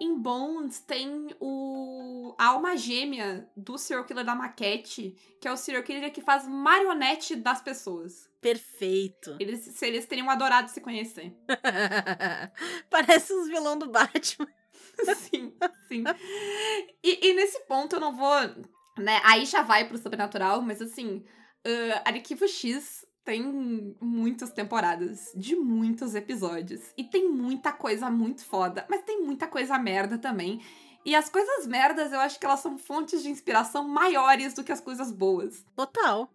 Em 0.00 0.16
Bones 0.16 0.78
tem 0.80 1.28
o 1.40 2.34
a 2.38 2.46
alma 2.48 2.76
gêmea 2.76 3.48
do 3.56 3.76
serial 3.76 4.04
killer 4.04 4.24
da 4.24 4.34
maquete, 4.34 5.16
que 5.40 5.48
é 5.48 5.52
o 5.52 5.56
serial 5.56 5.82
killer 5.82 6.12
que 6.12 6.20
faz 6.20 6.46
marionete 6.46 7.34
das 7.34 7.60
pessoas. 7.60 8.30
Perfeito. 8.40 9.36
Eles, 9.40 9.82
eles 9.82 10.06
teriam 10.06 10.30
adorado 10.30 10.70
se 10.70 10.80
conhecer. 10.80 11.34
Parece 12.88 13.32
os 13.32 13.48
vilão 13.48 13.76
do 13.76 13.90
Batman. 13.90 14.46
sim, 15.16 15.52
sim. 15.88 16.04
E, 17.02 17.28
e 17.28 17.34
nesse 17.34 17.60
ponto 17.66 17.96
eu 17.96 18.00
não 18.00 18.16
vou. 18.16 18.36
Né, 18.98 19.20
aí 19.24 19.44
já 19.44 19.62
vai 19.62 19.86
pro 19.86 19.98
sobrenatural, 19.98 20.60
mas 20.60 20.82
assim, 20.82 21.24
uh, 21.66 22.00
Arquivo 22.04 22.46
X 22.48 23.06
tem 23.24 23.42
muitas 24.00 24.52
temporadas, 24.52 25.30
de 25.36 25.54
muitos 25.54 26.14
episódios. 26.14 26.80
E 26.96 27.04
tem 27.04 27.28
muita 27.28 27.70
coisa 27.72 28.10
muito 28.10 28.42
foda, 28.42 28.86
mas 28.88 29.02
tem 29.02 29.22
muita 29.22 29.46
coisa 29.46 29.78
merda 29.78 30.16
também. 30.16 30.62
E 31.04 31.14
as 31.14 31.28
coisas 31.28 31.66
merdas, 31.66 32.10
eu 32.10 32.20
acho 32.20 32.40
que 32.40 32.46
elas 32.46 32.60
são 32.60 32.78
fontes 32.78 33.22
de 33.22 33.28
inspiração 33.28 33.86
maiores 33.86 34.54
do 34.54 34.64
que 34.64 34.72
as 34.72 34.80
coisas 34.80 35.12
boas. 35.12 35.62
Total. 35.76 36.30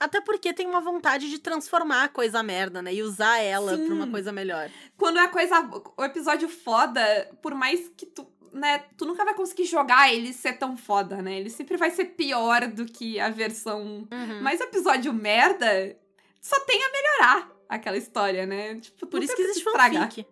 Até 0.00 0.20
porque 0.20 0.52
tem 0.52 0.66
uma 0.66 0.80
vontade 0.80 1.28
de 1.28 1.38
transformar 1.38 2.04
a 2.04 2.08
coisa 2.08 2.42
merda, 2.42 2.80
né? 2.80 2.94
E 2.94 3.02
usar 3.02 3.38
ela 3.38 3.76
Sim. 3.76 3.86
pra 3.86 3.94
uma 3.94 4.06
coisa 4.06 4.32
melhor. 4.32 4.70
Quando 4.96 5.18
é 5.18 5.22
a 5.22 5.28
coisa. 5.28 5.68
O 5.96 6.04
episódio 6.04 6.48
foda, 6.48 7.30
por 7.42 7.54
mais 7.54 7.88
que 7.96 8.06
tu 8.06 8.26
né, 8.52 8.84
tu 8.96 9.04
nunca 9.04 9.24
vai 9.24 9.34
conseguir 9.34 9.64
jogar 9.64 10.12
ele 10.12 10.32
ser 10.32 10.54
tão 10.54 10.76
foda, 10.76 11.20
né? 11.22 11.38
Ele 11.38 11.50
sempre 11.50 11.76
vai 11.76 11.90
ser 11.90 12.06
pior 12.06 12.66
do 12.68 12.84
que 12.84 13.18
a 13.18 13.30
versão. 13.30 14.08
Uhum. 14.10 14.42
Mas 14.42 14.60
episódio 14.60 15.12
merda 15.12 15.96
só 16.40 16.58
tem 16.60 16.82
a 16.82 16.92
melhorar 16.92 17.52
aquela 17.68 17.96
história, 17.96 18.46
né? 18.46 18.76
Tipo, 18.76 19.06
Por 19.06 19.22
isso 19.22 19.34
que 19.34 19.42
existe 19.42 19.64
fanfic. 19.64 20.26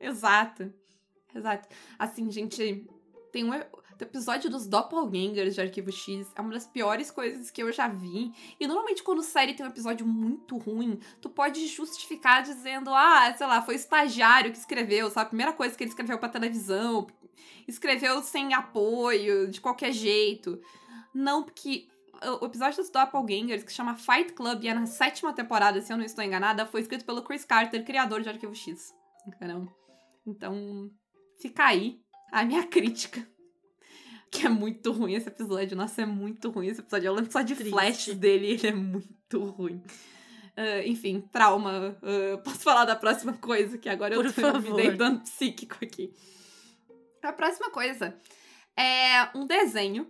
Exato. 0.00 0.72
Exato. 1.34 1.68
Assim, 1.98 2.30
gente, 2.30 2.86
tem 3.32 3.44
um 3.44 3.52
o 4.00 4.02
episódio 4.02 4.50
dos 4.50 4.66
Doppelgangers 4.66 5.54
de 5.54 5.60
Arquivo 5.60 5.92
X 5.92 6.30
é 6.34 6.40
uma 6.40 6.52
das 6.52 6.66
piores 6.66 7.10
coisas 7.10 7.50
que 7.50 7.62
eu 7.62 7.70
já 7.70 7.86
vi. 7.86 8.32
E 8.58 8.66
normalmente 8.66 9.02
quando 9.02 9.22
série 9.22 9.54
tem 9.54 9.64
um 9.64 9.68
episódio 9.68 10.06
muito 10.06 10.56
ruim, 10.58 10.98
tu 11.20 11.30
pode 11.30 11.66
justificar 11.68 12.42
dizendo, 12.42 12.90
ah, 12.92 13.32
sei 13.36 13.46
lá, 13.46 13.62
foi 13.62 13.74
o 13.74 13.76
estagiário 13.76 14.50
que 14.50 14.58
escreveu, 14.58 15.08
sabe? 15.10 15.26
A 15.26 15.28
primeira 15.28 15.52
coisa 15.52 15.76
que 15.76 15.84
ele 15.84 15.90
escreveu 15.90 16.18
pra 16.18 16.28
televisão, 16.28 17.06
escreveu 17.66 18.22
sem 18.22 18.54
apoio, 18.54 19.48
de 19.48 19.60
qualquer 19.60 19.92
jeito. 19.92 20.60
Não, 21.14 21.42
porque 21.42 21.88
o 22.40 22.46
episódio 22.46 22.78
dos 22.78 22.90
Doppelgangers, 22.90 23.62
que 23.62 23.72
chama 23.72 23.94
Fight 23.94 24.32
Club, 24.32 24.64
e 24.64 24.68
é 24.68 24.74
na 24.74 24.86
sétima 24.86 25.32
temporada, 25.32 25.80
se 25.80 25.92
eu 25.92 25.96
não 25.96 26.04
estou 26.04 26.24
enganada, 26.24 26.66
foi 26.66 26.80
escrito 26.80 27.04
pelo 27.04 27.22
Chris 27.22 27.44
Carter, 27.44 27.84
criador 27.84 28.22
de 28.22 28.28
Arquivo 28.28 28.54
X. 28.54 28.94
Entendeu? 29.26 29.68
Então, 30.26 30.90
fica 31.40 31.64
aí 31.64 32.00
a 32.32 32.44
minha 32.44 32.64
crítica. 32.66 33.26
Que 34.30 34.46
é 34.46 34.48
muito 34.48 34.90
ruim 34.90 35.14
esse 35.14 35.28
episódio. 35.28 35.76
Nossa, 35.76 36.02
é 36.02 36.06
muito 36.06 36.50
ruim 36.50 36.66
esse 36.66 36.80
episódio. 36.80 37.06
Eu 37.06 37.14
lembro 37.14 37.30
só 37.30 37.40
de 37.40 37.54
Triste. 37.54 37.70
flashes 37.70 38.16
dele, 38.16 38.48
ele 38.48 38.66
é 38.66 38.72
muito 38.72 39.44
ruim. 39.44 39.80
Ah, 40.56 40.84
enfim, 40.84 41.20
trauma. 41.32 41.96
Ah, 42.02 42.38
posso 42.38 42.60
falar 42.60 42.84
da 42.84 42.96
próxima 42.96 43.34
coisa, 43.34 43.78
que 43.78 43.88
agora 43.88 44.16
Por 44.16 44.26
eu 44.26 44.32
tô 44.32 44.58
me 44.58 44.72
deitando 44.74 45.20
psíquico 45.20 45.76
aqui. 45.82 46.12
A 47.28 47.32
próxima 47.32 47.70
coisa 47.70 48.18
é 48.76 49.28
um 49.34 49.46
desenho 49.46 50.06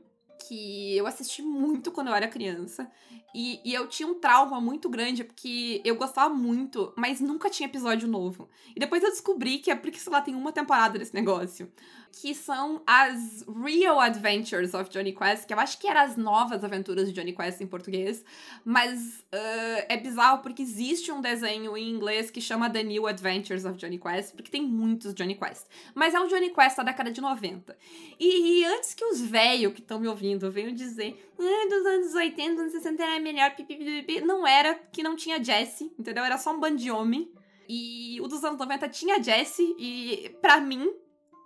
que 0.49 0.97
eu 0.97 1.07
assisti 1.07 1.43
muito 1.43 1.91
quando 1.91 2.09
eu 2.09 2.15
era 2.15 2.29
criança. 2.29 2.91
E, 3.35 3.61
e 3.65 3.75
eu 3.75 3.89
tinha 3.89 4.07
um 4.07 4.21
trauma 4.21 4.61
muito 4.61 4.89
grande, 4.89 5.25
porque 5.25 5.81
eu 5.85 5.97
gostava 5.97 6.33
muito, 6.33 6.93
mas 6.97 7.21
nunca 7.21 7.51
tinha 7.51 7.69
episódio 7.69 8.07
novo. 8.07 8.49
E 8.77 8.79
depois 8.79 9.03
eu 9.03 9.11
descobri 9.11 9.59
que 9.59 9.71
é 9.71 9.75
porque, 9.75 9.99
sei 9.99 10.13
lá, 10.13 10.21
tem 10.21 10.35
uma 10.35 10.53
temporada 10.53 10.99
desse 10.99 11.15
negócio. 11.15 11.73
Que 12.21 12.35
são 12.35 12.83
as 12.87 13.45
Real 13.63 14.01
Adventures 14.01 14.73
of 14.73 14.89
Johnny 14.89 15.13
Quest, 15.13 15.47
que 15.47 15.53
eu 15.53 15.59
acho 15.59 15.79
que 15.79 15.87
eram 15.87 16.01
as 16.03 16.17
novas 16.17 16.65
aventuras 16.65 17.09
de 17.09 17.13
Johnny 17.13 17.35
Quest 17.35 17.61
em 17.61 17.67
português. 17.67 18.25
Mas 18.65 19.25
ah, 19.33 19.85
é 19.89 19.97
bizarro 19.97 20.43
porque 20.43 20.63
existe 20.63 21.11
um 21.13 21.21
desenho 21.21 21.77
em 21.77 21.91
inglês 21.91 22.31
que 22.31 22.41
chama 22.41 22.71
The 22.71 22.83
New 22.83 23.07
Adventures 23.07 23.65
of 23.65 23.77
Johnny 23.77 23.99
Quest, 23.99 24.35
porque 24.35 24.51
tem 24.51 24.63
muitos 24.63 25.15
Johnny 25.15 25.35
Quest. 25.35 25.67
Mas 25.95 26.15
é 26.15 26.21
um 26.21 26.27
Johnny 26.29 26.51
Quest 26.51 26.77
da 26.77 26.83
década 26.85 27.11
de 27.11 27.21
90. 27.21 27.77
E, 28.19 28.61
e 28.61 28.65
antes 28.65 28.95
que 28.95 29.05
os 29.05 29.21
velhos 29.21 29.73
que 29.75 29.81
estão 29.81 29.99
me 29.99 30.09
ouvindo 30.09 30.51
venham 30.51 30.73
dizer 30.73 31.17
ah, 31.39 31.69
dos 31.69 31.87
anos 31.87 32.15
80, 32.15 32.61
anos 32.61 32.73
60 32.73 33.03
era 33.03 33.21
melhor, 33.21 33.55
pipi, 33.55 33.77
pipi, 33.77 34.03
pipi", 34.03 34.21
não 34.25 34.47
era, 34.47 34.75
que 34.75 35.03
não 35.03 35.17
tinha 35.17 35.43
Jesse, 35.43 35.93
entendeu? 35.99 36.25
Era 36.25 36.39
só 36.39 36.53
um 36.53 36.61
bando 36.61 36.77
de 36.77 36.91
homem. 36.91 37.31
E 37.69 38.21
o 38.21 38.29
dos 38.29 38.45
anos 38.45 38.59
90 38.59 38.89
tinha 38.91 39.23
Jesse, 39.23 39.75
e 39.79 40.31
pra 40.41 40.61
mim, 40.61 40.93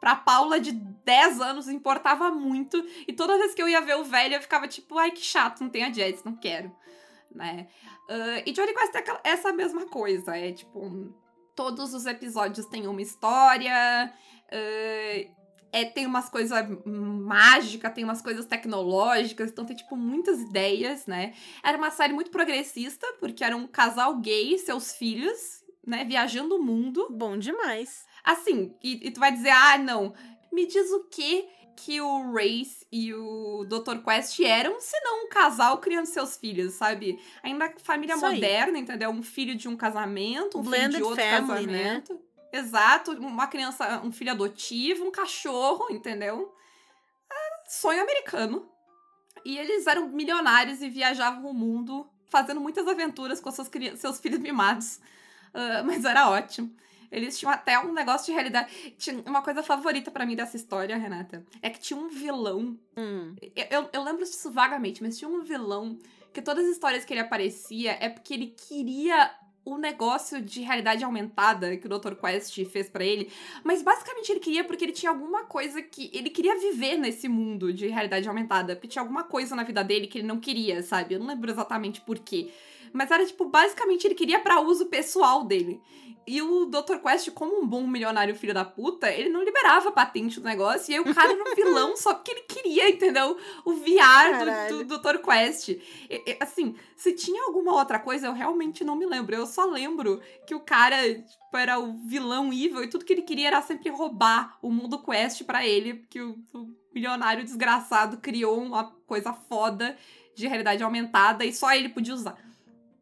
pra 0.01 0.17
Paula 0.17 0.61
de 0.61 0.73
10 0.73 1.41
anos, 1.41 1.69
importava 1.69 2.31
muito. 2.31 2.85
E 3.07 3.13
toda 3.13 3.39
vez 3.39 3.55
que 3.55 3.63
eu 3.63 3.69
ia 3.69 3.81
ver 3.81 3.97
o 3.97 4.05
velho, 4.05 4.35
eu 4.35 4.43
ficava 4.43 4.69
tipo, 4.69 4.99
ai 4.99 5.11
que 5.11 5.23
chato, 5.23 5.61
não 5.61 5.71
tem 5.71 5.85
a 5.85 5.93
Jesse, 5.93 6.25
não 6.25 6.37
quero. 6.37 6.75
Né? 7.35 7.69
Ah, 8.09 8.43
e 8.47 8.53
Johnny 8.53 8.73
Quest 8.75 8.95
é 8.95 9.05
essa 9.25 9.53
mesma 9.53 9.87
coisa, 9.87 10.37
é 10.37 10.53
tipo. 10.53 11.15
Todos 11.55 11.93
os 11.93 12.07
episódios 12.07 12.67
têm 12.67 12.87
uma 12.87 13.03
história. 13.03 14.13
ah, 14.53 15.39
é, 15.71 15.85
tem 15.85 16.07
umas 16.07 16.31
coisas 16.31 16.67
mágicas, 16.87 17.93
tem 17.93 18.03
umas 18.03 18.23
coisas 18.23 18.47
tecnológicas, 18.47 19.51
então 19.51 19.67
tem, 19.67 19.77
tipo, 19.77 19.97
muitas 19.97 20.41
ideias, 20.41 21.07
né? 21.07 21.35
Era 21.63 21.77
uma 21.77 21.91
série 21.91 22.15
muito 22.15 22.31
progressista, 22.31 23.07
porque 23.21 23.45
era 23.45 23.55
um 23.57 23.67
casal 23.67 24.17
gay, 24.17 24.57
seus 24.59 24.93
filhos, 24.93 25.63
né, 25.87 26.05
viajando 26.05 26.57
o 26.57 26.63
mundo. 26.63 27.09
Bom 27.11 27.37
demais. 27.37 28.07
Assim, 28.29 28.75
e, 28.83 29.09
e 29.09 29.11
tu 29.11 29.21
vai 29.21 29.33
dizer, 29.33 29.49
ah, 29.49 29.79
não, 29.79 30.13
me 30.53 30.67
diz 30.67 30.91
o 30.91 31.05
que 31.05 31.49
que 31.75 31.99
o 31.99 32.31
Race 32.31 32.87
e 32.93 33.15
o 33.15 33.65
Dr. 33.65 34.03
Quest 34.05 34.39
eram, 34.41 34.79
se 34.81 35.01
não 35.01 35.25
um 35.25 35.29
casal 35.31 35.79
criando 35.79 36.05
seus 36.05 36.37
filhos, 36.37 36.75
sabe? 36.75 37.19
Ainda 37.43 37.73
família 37.83 38.17
Isso 38.17 38.27
aí. 38.27 38.35
moderna, 38.35 38.79
entendeu? 38.79 39.09
Um 39.09 39.23
filho 39.23 39.55
de 39.55 39.67
um 39.67 39.79
casamento, 39.79 40.59
um 40.59 40.63
filho 40.63 40.77
Blended 40.77 40.97
de 40.99 41.03
outro 41.05 41.25
family, 41.25 41.67
né? 41.67 42.03
casamento. 42.03 42.21
Exato, 42.53 43.13
uma 43.13 43.47
criança, 43.47 44.03
um 44.05 44.13
filho 44.13 44.33
adotivo, 44.33 45.07
um 45.07 45.11
cachorro, 45.11 45.87
entendeu? 45.89 46.55
É, 47.33 47.71
sonho 47.71 48.03
americano. 48.03 48.69
E 49.43 49.57
eles 49.57 49.87
eram 49.87 50.09
milionários 50.09 50.83
e 50.83 50.91
viajavam 50.91 51.51
o 51.51 51.55
mundo 51.55 52.07
fazendo 52.29 52.61
muitas 52.61 52.87
aventuras 52.87 53.41
com 53.41 53.51
seus, 53.51 53.71
seus 53.97 54.21
filhos 54.21 54.41
mimados. 54.41 55.01
Ah, 55.55 55.83
mas 55.83 56.05
era 56.05 56.29
ótimo. 56.29 56.71
Eles 57.11 57.39
tinham 57.39 57.53
até 57.53 57.79
um 57.79 57.93
negócio 57.93 58.27
de 58.27 58.33
realidade. 58.33 58.95
Tinha 58.99 59.23
uma 59.27 59.43
coisa 59.43 59.63
favorita 59.63 60.11
pra 60.11 60.27
mim 60.27 60.37
dessa 60.37 60.57
história, 60.57 60.97
Renata, 60.97 61.45
é 61.63 61.71
que 61.71 61.81
tinha 61.81 61.99
um 61.99 62.09
vilão. 62.09 62.79
Hum. 62.97 63.35
Eu, 63.71 63.89
eu, 63.93 64.03
lembro 64.03 64.25
disso 64.25 64.51
vagamente, 64.51 65.03
mas 65.03 65.19
tinha 65.19 65.29
um 65.29 65.43
vilão 65.43 65.99
que 66.33 66.43
todas 66.43 66.65
as 66.65 66.73
histórias 66.73 67.05
que 67.05 67.13
ele 67.13 67.21
aparecia 67.21 67.97
é 68.01 68.09
porque 68.09 68.35
ele 68.35 68.55
queria 68.69 69.31
o 69.65 69.77
negócio 69.77 70.41
de 70.41 70.63
realidade 70.63 71.05
aumentada 71.05 71.77
que 71.77 71.87
o 71.87 71.91
Dr. 71.91 72.15
Quest 72.15 72.65
fez 72.67 72.89
pra 72.89 73.05
ele, 73.05 73.31
mas 73.63 73.83
basicamente 73.83 74.33
ele 74.33 74.41
queria 74.41 74.65
porque 74.65 74.85
ele 74.85 74.93
tinha 74.93 75.11
alguma 75.11 75.45
coisa 75.45 75.83
que 75.83 76.11
ele 76.15 76.31
queria 76.31 76.59
viver 76.59 76.97
nesse 76.97 77.29
mundo 77.29 77.73
de 77.73 77.87
realidade 77.87 78.27
aumentada, 78.27 78.75
porque 78.75 78.89
tinha 78.89 79.03
alguma 79.03 79.25
coisa 79.25 79.55
na 79.55 79.65
vida 79.65 79.85
dele 79.85 80.07
que 80.07 80.19
ele 80.19 80.27
não 80.27 80.41
queria, 80.41 80.83
sabe? 80.83 81.15
Eu 81.15 81.21
não 81.21 81.27
lembro 81.27 81.51
exatamente 81.51 82.01
por 82.01 82.19
quê. 82.19 82.51
Mas 82.93 83.11
era 83.11 83.25
tipo, 83.27 83.45
basicamente 83.47 84.07
ele 84.07 84.15
queria 84.15 84.41
pra 84.41 84.61
uso 84.61 84.87
pessoal 84.87 85.45
dele. 85.45 85.81
E 86.31 86.43
o 86.43 86.67
Dr. 86.67 86.99
Quest, 87.03 87.31
como 87.31 87.59
um 87.59 87.67
bom 87.67 87.87
milionário 87.87 88.35
filho 88.35 88.53
da 88.53 88.63
puta, 88.63 89.11
ele 89.11 89.31
não 89.31 89.43
liberava 89.43 89.91
patente 89.91 90.39
do 90.39 90.45
negócio. 90.45 90.93
E 90.93 90.95
aí 90.95 91.01
o 91.01 91.15
cara 91.15 91.33
era 91.33 91.43
um 91.43 91.55
vilão 91.57 91.97
só 91.97 92.13
porque 92.13 92.33
ele 92.33 92.43
queria, 92.43 92.91
entendeu? 92.91 93.39
O 93.65 93.73
VR 93.73 94.69
do, 94.69 94.85
do 94.85 94.99
Dr. 94.99 95.19
Quest. 95.25 95.69
E- 95.71 95.81
e, 96.11 96.37
assim, 96.39 96.75
se 96.95 97.13
tinha 97.15 97.45
alguma 97.45 97.73
outra 97.73 97.99
coisa, 97.99 98.27
eu 98.27 98.35
realmente 98.35 98.85
não 98.85 98.95
me 98.95 99.07
lembro. 99.07 99.35
Eu 99.35 99.47
só 99.47 99.65
lembro 99.65 100.21
que 100.47 100.55
o 100.55 100.61
cara 100.61 100.97
tipo, 101.15 101.57
era 101.57 101.79
o 101.79 101.95
vilão 102.07 102.53
evil 102.53 102.85
e 102.85 102.89
tudo 102.91 103.07
que 103.07 103.13
ele 103.15 103.23
queria 103.23 103.47
era 103.49 103.63
sempre 103.63 103.89
roubar 103.89 104.59
o 104.61 104.71
mundo 104.71 105.03
Quest 105.03 105.45
pra 105.45 105.67
ele. 105.67 105.95
Porque 105.95 106.21
o, 106.21 106.39
o 106.53 106.69
milionário 106.95 107.43
desgraçado 107.43 108.19
criou 108.19 108.61
uma 108.61 108.85
coisa 109.07 109.33
foda 109.33 109.97
de 110.37 110.47
realidade 110.47 110.83
aumentada 110.83 111.43
e 111.47 111.55
só 111.55 111.73
ele 111.73 111.89
podia 111.89 112.13
usar. 112.13 112.37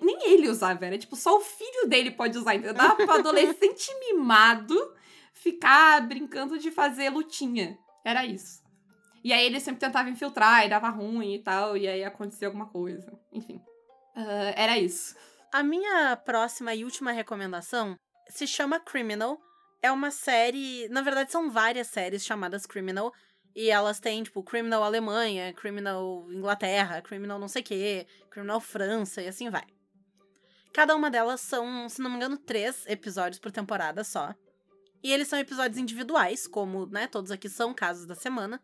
Nem 0.00 0.32
ele 0.32 0.48
usava, 0.48 0.84
era 0.84 0.98
tipo, 0.98 1.16
só 1.16 1.36
o 1.36 1.40
filho 1.40 1.88
dele 1.88 2.10
pode 2.10 2.36
usar, 2.36 2.54
entendeu? 2.54 2.74
Dava 2.74 2.96
pro 2.96 3.12
adolescente 3.12 3.90
mimado 4.00 4.76
ficar 5.32 6.00
brincando 6.06 6.58
de 6.58 6.70
fazer 6.70 7.10
lutinha. 7.10 7.78
Era 8.04 8.24
isso. 8.26 8.62
E 9.24 9.32
aí 9.32 9.44
ele 9.44 9.58
sempre 9.58 9.80
tentava 9.80 10.08
infiltrar 10.08 10.64
e 10.64 10.68
dava 10.68 10.88
ruim 10.88 11.34
e 11.34 11.42
tal, 11.42 11.76
e 11.76 11.88
aí 11.88 12.04
acontecia 12.04 12.46
alguma 12.46 12.66
coisa. 12.66 13.12
Enfim. 13.32 13.60
Ah, 14.14 14.52
era 14.56 14.78
isso. 14.78 15.16
A 15.52 15.62
minha 15.62 16.16
próxima 16.16 16.74
e 16.74 16.84
última 16.84 17.12
recomendação 17.12 17.96
se 18.28 18.46
chama 18.46 18.80
Criminal. 18.80 19.38
É 19.82 19.90
uma 19.90 20.10
série. 20.10 20.88
Na 20.88 21.02
verdade, 21.02 21.32
são 21.32 21.50
várias 21.50 21.88
séries 21.88 22.24
chamadas 22.24 22.66
Criminal. 22.66 23.12
E 23.54 23.70
elas 23.70 23.98
têm, 23.98 24.22
tipo, 24.22 24.42
Criminal 24.42 24.82
Alemanha, 24.82 25.52
Criminal 25.54 26.26
Inglaterra, 26.30 27.00
Criminal 27.00 27.38
não 27.38 27.48
sei 27.48 27.62
o 27.62 27.64
quê, 27.64 28.06
Criminal 28.30 28.60
França 28.60 29.22
e 29.22 29.28
assim 29.28 29.48
vai. 29.48 29.64
Cada 30.76 30.94
uma 30.94 31.10
delas 31.10 31.40
são, 31.40 31.88
se 31.88 32.02
não 32.02 32.10
me 32.10 32.16
engano, 32.16 32.36
três 32.36 32.84
episódios 32.86 33.38
por 33.38 33.50
temporada 33.50 34.04
só. 34.04 34.34
E 35.02 35.10
eles 35.10 35.26
são 35.26 35.38
episódios 35.38 35.78
individuais, 35.78 36.46
como, 36.46 36.84
né, 36.84 37.06
todos 37.06 37.30
aqui 37.30 37.48
são 37.48 37.72
casos 37.72 38.04
da 38.04 38.14
semana. 38.14 38.62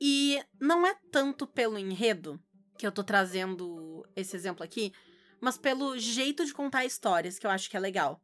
E 0.00 0.42
não 0.58 0.86
é 0.86 0.96
tanto 1.12 1.46
pelo 1.46 1.76
enredo 1.76 2.40
que 2.78 2.86
eu 2.86 2.90
tô 2.90 3.04
trazendo 3.04 4.02
esse 4.16 4.34
exemplo 4.34 4.64
aqui, 4.64 4.94
mas 5.38 5.58
pelo 5.58 5.98
jeito 5.98 6.42
de 6.42 6.54
contar 6.54 6.86
histórias 6.86 7.38
que 7.38 7.46
eu 7.46 7.50
acho 7.50 7.68
que 7.68 7.76
é 7.76 7.80
legal. 7.80 8.18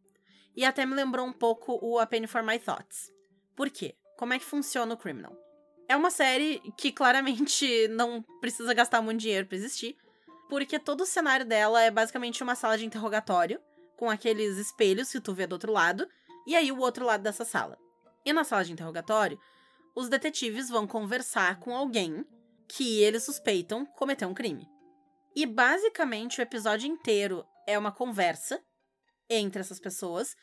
E 0.56 0.64
até 0.64 0.86
me 0.86 0.94
lembrou 0.94 1.26
um 1.26 1.34
pouco 1.34 1.78
o 1.82 1.98
A 1.98 2.06
Penny 2.06 2.26
for 2.26 2.42
My 2.42 2.58
Thoughts. 2.58 3.12
Por 3.54 3.68
quê? 3.68 3.94
Como 4.16 4.32
é 4.32 4.38
que 4.38 4.44
funciona 4.46 4.94
o 4.94 4.96
Criminal? 4.96 5.36
É 5.86 5.94
uma 5.94 6.10
série 6.10 6.62
que 6.78 6.90
claramente 6.90 7.88
não 7.92 8.22
precisa 8.40 8.72
gastar 8.72 9.02
muito 9.02 9.20
dinheiro 9.20 9.46
pra 9.46 9.58
existir, 9.58 9.98
porque 10.52 10.78
todo 10.78 11.00
o 11.00 11.06
cenário 11.06 11.46
dela 11.46 11.80
é 11.80 11.90
basicamente 11.90 12.42
uma 12.42 12.54
sala 12.54 12.76
de 12.76 12.84
interrogatório, 12.84 13.58
com 13.96 14.10
aqueles 14.10 14.58
espelhos 14.58 15.10
que 15.10 15.18
tu 15.18 15.32
vê 15.32 15.46
do 15.46 15.54
outro 15.54 15.72
lado, 15.72 16.06
e 16.46 16.54
aí 16.54 16.70
o 16.70 16.78
outro 16.78 17.06
lado 17.06 17.22
dessa 17.22 17.42
sala. 17.42 17.78
E 18.22 18.34
na 18.34 18.44
sala 18.44 18.62
de 18.62 18.70
interrogatório, 18.70 19.40
os 19.96 20.10
detetives 20.10 20.68
vão 20.68 20.86
conversar 20.86 21.58
com 21.58 21.74
alguém 21.74 22.22
que 22.68 23.00
eles 23.00 23.24
suspeitam 23.24 23.86
cometer 23.96 24.26
um 24.26 24.34
crime. 24.34 24.68
E 25.34 25.46
basicamente 25.46 26.38
o 26.38 26.42
episódio 26.42 26.86
inteiro 26.86 27.46
é 27.66 27.78
uma 27.78 27.90
conversa 27.90 28.62
entre 29.30 29.60
essas 29.60 29.80
pessoas 29.80 30.36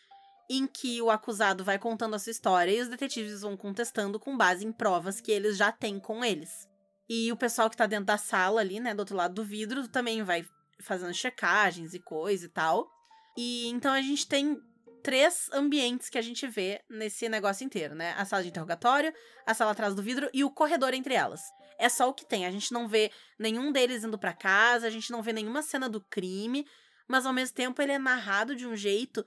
em 0.50 0.66
que 0.66 1.00
o 1.04 1.12
acusado 1.12 1.64
vai 1.64 1.78
contando 1.78 2.16
a 2.16 2.20
sua 2.20 2.32
história 2.32 2.72
e 2.72 2.82
os 2.82 2.88
detetives 2.88 3.42
vão 3.42 3.56
contestando 3.56 4.20
com 4.20 4.36
base 4.36 4.66
em 4.66 4.72
provas 4.72 5.22
que 5.22 5.32
eles 5.32 5.56
já 5.56 5.72
têm 5.72 6.00
com 6.00 6.26
eles. 6.26 6.68
E 7.10 7.32
o 7.32 7.36
pessoal 7.36 7.70
que 7.70 7.78
tá 7.78 7.88
dentro 7.88 8.06
da 8.06 8.18
sala 8.18 8.62
ali, 8.62 8.80
né, 8.80 8.94
do 8.94 9.00
outro 9.00 9.16
lado 9.16 9.34
do 9.34 9.44
vidro, 9.44 9.88
também 9.88 10.22
vai 10.22 10.46
fazendo 10.80 11.14
checagens 11.14 11.94
e 11.94 12.00
coisa 12.00 12.46
e 12.46 12.50
tal. 12.50 12.88
E 13.36 13.68
então 13.68 13.92
a 13.92 14.02
gente 14.02 14.28
tem 14.28 14.62
três 15.02 15.50
ambientes 15.54 16.10
que 16.10 16.18
a 16.18 16.22
gente 16.22 16.46
vê 16.48 16.82
nesse 16.90 17.28
negócio 17.28 17.66
inteiro, 17.66 17.96
né? 17.96 18.14
A 18.18 18.26
sala 18.26 18.44
de 18.44 18.50
interrogatório, 18.50 19.14
a 19.46 19.54
sala 19.54 19.72
atrás 19.72 19.96
do 19.96 20.04
vidro 20.04 20.30
e 20.34 20.44
o 20.44 20.52
corredor 20.52 20.94
entre 20.94 21.14
elas. 21.14 21.42
É 21.80 21.88
só 21.90 22.10
o 22.10 22.14
que 22.14 22.26
tem. 22.26 22.46
A 22.46 22.52
gente 22.52 22.72
não 22.72 22.88
vê 22.88 23.12
nenhum 23.40 23.72
deles 23.72 24.04
indo 24.04 24.20
para 24.20 24.34
casa, 24.34 24.88
a 24.88 24.90
gente 24.90 25.12
não 25.12 25.24
vê 25.24 25.34
nenhuma 25.34 25.62
cena 25.62 25.90
do 25.90 26.02
crime, 26.02 26.66
mas 27.08 27.26
ao 27.26 27.34
mesmo 27.34 27.56
tempo 27.56 27.82
ele 27.82 27.94
é 27.94 27.98
narrado 27.98 28.56
de 28.56 28.68
um 28.68 28.76
jeito 28.76 29.26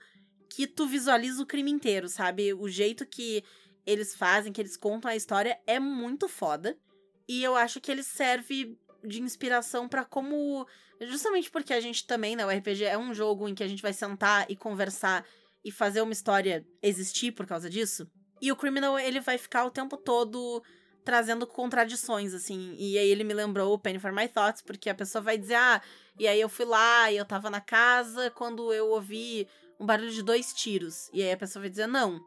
que 0.49 0.67
tu 0.67 0.85
visualiza 0.85 1.41
o 1.41 1.45
crime 1.45 1.71
inteiro, 1.71 2.07
sabe? 2.07 2.53
O 2.53 2.69
jeito 2.69 3.05
que 3.05 3.43
eles 3.85 4.15
fazem, 4.15 4.53
que 4.53 4.61
eles 4.61 4.77
contam 4.77 5.09
a 5.09 5.15
história 5.15 5.59
é 5.65 5.79
muito 5.79 6.29
foda. 6.29 6.77
E 7.27 7.43
eu 7.43 7.55
acho 7.55 7.79
que 7.79 7.91
ele 7.91 8.03
serve 8.03 8.77
de 9.03 9.21
inspiração 9.21 9.87
para 9.87 10.05
como. 10.05 10.67
Justamente 11.01 11.51
porque 11.51 11.73
a 11.73 11.79
gente 11.79 12.05
também, 12.05 12.35
né? 12.35 12.45
O 12.45 12.49
RPG 12.49 12.85
é 12.85 12.97
um 12.97 13.13
jogo 13.13 13.47
em 13.47 13.55
que 13.55 13.63
a 13.63 13.67
gente 13.67 13.81
vai 13.81 13.93
sentar 13.93 14.45
e 14.49 14.55
conversar 14.55 15.25
e 15.63 15.71
fazer 15.71 16.01
uma 16.01 16.13
história 16.13 16.65
existir 16.81 17.31
por 17.31 17.45
causa 17.45 17.69
disso. 17.69 18.07
E 18.41 18.51
o 18.51 18.55
Criminal, 18.55 18.99
ele 18.99 19.19
vai 19.19 19.37
ficar 19.37 19.65
o 19.65 19.71
tempo 19.71 19.95
todo 19.97 20.61
trazendo 21.03 21.45
contradições, 21.45 22.33
assim. 22.33 22.75
E 22.77 22.97
aí 22.97 23.07
ele 23.07 23.23
me 23.23 23.33
lembrou 23.33 23.73
o 23.73 23.79
Penny 23.79 23.99
for 23.99 24.11
My 24.11 24.27
Thoughts, 24.27 24.61
porque 24.61 24.89
a 24.89 24.95
pessoa 24.95 25.21
vai 25.21 25.37
dizer, 25.37 25.55
ah, 25.55 25.81
e 26.17 26.27
aí 26.27 26.39
eu 26.39 26.49
fui 26.49 26.65
lá 26.65 27.11
e 27.11 27.17
eu 27.17 27.25
tava 27.25 27.49
na 27.49 27.61
casa 27.61 28.31
quando 28.31 28.73
eu 28.73 28.87
ouvi 28.89 29.47
um 29.79 29.85
barulho 29.85 30.11
de 30.11 30.21
dois 30.21 30.53
tiros. 30.53 31.09
E 31.13 31.21
aí 31.21 31.31
a 31.31 31.37
pessoa 31.37 31.61
vai 31.61 31.69
dizer, 31.69 31.87
não, 31.87 32.21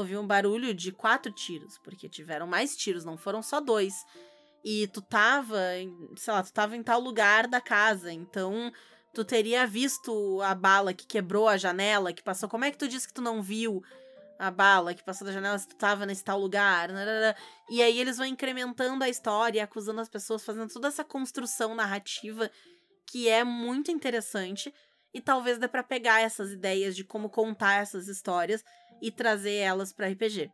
ouviu 0.00 0.20
um 0.20 0.26
barulho 0.26 0.74
de 0.74 0.92
quatro 0.92 1.32
tiros, 1.32 1.78
porque 1.78 2.08
tiveram 2.08 2.46
mais 2.46 2.76
tiros, 2.76 3.04
não 3.04 3.16
foram 3.16 3.42
só 3.42 3.60
dois. 3.60 3.94
E 4.64 4.86
tu 4.88 5.02
tava, 5.02 5.58
sei 6.16 6.32
lá, 6.32 6.42
tu 6.42 6.52
tava 6.52 6.76
em 6.76 6.82
tal 6.82 7.00
lugar 7.00 7.46
da 7.46 7.60
casa, 7.60 8.12
então 8.12 8.72
tu 9.12 9.24
teria 9.24 9.66
visto 9.66 10.40
a 10.42 10.54
bala 10.54 10.94
que 10.94 11.06
quebrou 11.06 11.48
a 11.48 11.56
janela, 11.56 12.12
que 12.12 12.22
passou. 12.22 12.48
Como 12.48 12.64
é 12.64 12.70
que 12.70 12.78
tu 12.78 12.88
disse 12.88 13.06
que 13.06 13.14
tu 13.14 13.22
não 13.22 13.42
viu 13.42 13.82
a 14.38 14.50
bala 14.50 14.94
que 14.94 15.04
passou 15.04 15.26
da 15.26 15.32
janela 15.32 15.58
se 15.58 15.68
tu 15.68 15.76
tava 15.76 16.06
nesse 16.06 16.24
tal 16.24 16.40
lugar? 16.40 16.88
E 17.70 17.82
aí 17.82 18.00
eles 18.00 18.16
vão 18.16 18.26
incrementando 18.26 19.04
a 19.04 19.08
história, 19.08 19.62
acusando 19.62 20.00
as 20.00 20.08
pessoas, 20.08 20.44
fazendo 20.44 20.72
toda 20.72 20.88
essa 20.88 21.04
construção 21.04 21.74
narrativa 21.74 22.50
que 23.06 23.28
é 23.28 23.44
muito 23.44 23.90
interessante. 23.90 24.74
E 25.12 25.20
talvez 25.20 25.58
dê 25.58 25.68
para 25.68 25.84
pegar 25.84 26.22
essas 26.22 26.50
ideias 26.50 26.96
de 26.96 27.04
como 27.04 27.30
contar 27.30 27.74
essas 27.74 28.08
histórias 28.08 28.64
e 29.00 29.10
trazer 29.10 29.54
elas 29.54 29.92
para 29.92 30.08
RPG. 30.08 30.50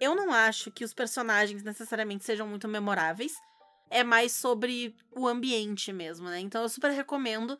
Eu 0.00 0.14
não 0.14 0.32
acho 0.32 0.70
que 0.70 0.84
os 0.84 0.94
personagens 0.94 1.62
necessariamente 1.62 2.24
sejam 2.24 2.46
muito 2.48 2.66
memoráveis. 2.66 3.32
É 3.90 4.02
mais 4.04 4.32
sobre 4.32 4.94
o 5.10 5.26
ambiente 5.26 5.92
mesmo, 5.92 6.28
né? 6.28 6.38
Então 6.40 6.62
eu 6.62 6.68
super 6.68 6.90
recomendo 6.90 7.58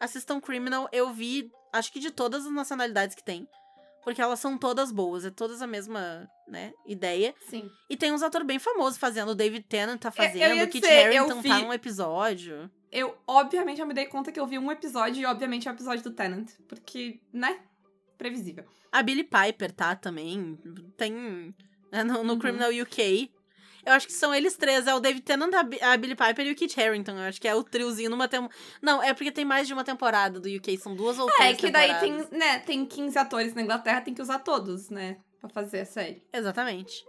assistam 0.00 0.40
Criminal, 0.40 0.88
eu 0.92 1.12
vi, 1.12 1.50
acho 1.72 1.92
que 1.92 2.00
de 2.00 2.10
todas 2.10 2.46
as 2.46 2.52
nacionalidades 2.52 3.14
que 3.14 3.22
tem. 3.22 3.46
Porque 4.02 4.20
elas 4.20 4.40
são 4.40 4.58
todas 4.58 4.90
boas, 4.90 5.24
é 5.24 5.30
todas 5.30 5.62
a 5.62 5.66
mesma, 5.66 6.28
né, 6.48 6.72
ideia. 6.84 7.32
Sim. 7.48 7.70
E 7.88 7.96
tem 7.96 8.10
uns 8.12 8.20
atores 8.22 8.44
bem 8.46 8.58
famosos 8.58 8.98
fazendo, 8.98 9.30
o 9.30 9.34
David 9.34 9.64
Tennant 9.68 10.00
tá 10.00 10.08
Eu- 10.08 10.24
eu 10.24 10.26
fazendo, 10.28 10.64
o 10.64 10.68
Kit 10.68 10.84
Harington 10.86 11.30
eu 11.30 11.40
vi- 11.40 11.48
tá 11.48 11.58
num 11.60 11.72
episódio. 11.72 12.68
Eu, 12.90 13.16
obviamente, 13.28 13.80
eu 13.80 13.86
me 13.86 13.94
dei 13.94 14.06
conta 14.06 14.32
que 14.32 14.40
eu 14.40 14.46
vi 14.46 14.58
um 14.58 14.72
episódio 14.72 15.22
e, 15.22 15.24
obviamente, 15.26 15.68
é 15.68 15.70
o 15.70 15.74
episódio 15.74 16.02
do 16.02 16.10
Tenant. 16.10 16.50
Porque, 16.68 17.20
né? 17.32 17.60
Previsível. 18.22 18.64
A 18.92 19.02
Billie 19.02 19.24
Piper 19.24 19.72
tá 19.72 19.96
também, 19.96 20.56
tem 20.96 21.54
né, 21.90 22.04
no, 22.04 22.22
no 22.22 22.34
Uhum. 22.34 22.38
Criminal 22.38 22.70
UK. 22.70 23.30
Eu 23.84 23.94
acho 23.94 24.06
que 24.06 24.12
são 24.12 24.32
eles 24.32 24.56
três, 24.56 24.86
é 24.86 24.94
o 24.94 25.00
David 25.00 25.22
Tennant, 25.24 25.52
a, 25.54 25.62
Bi- 25.64 25.80
a 25.82 25.96
Billie 25.96 26.14
Piper 26.14 26.46
e 26.46 26.52
o 26.52 26.54
Kit 26.54 26.80
Harington. 26.80 27.12
Eu 27.18 27.22
acho 27.28 27.40
que 27.40 27.48
é 27.48 27.54
o 27.54 27.64
triozinho 27.64 28.10
numa 28.10 28.28
tem... 28.28 28.48
Não, 28.80 29.02
é 29.02 29.12
porque 29.12 29.32
tem 29.32 29.44
mais 29.44 29.66
de 29.66 29.72
uma 29.74 29.82
temporada 29.82 30.38
do 30.38 30.48
UK, 30.48 30.78
são 30.78 30.94
duas 30.94 31.18
ou 31.18 31.28
É, 31.28 31.32
três 31.36 31.56
que 31.58 31.68
daí 31.70 31.98
tem, 31.98 32.12
né, 32.30 32.60
tem 32.60 32.86
15 32.86 33.18
atores 33.18 33.54
na 33.54 33.62
Inglaterra, 33.62 34.00
tem 34.00 34.14
que 34.14 34.22
usar 34.22 34.38
todos, 34.38 34.88
né? 34.88 35.16
Pra 35.40 35.48
fazer 35.50 35.80
a 35.80 35.84
série. 35.84 36.22
Exatamente. 36.32 37.04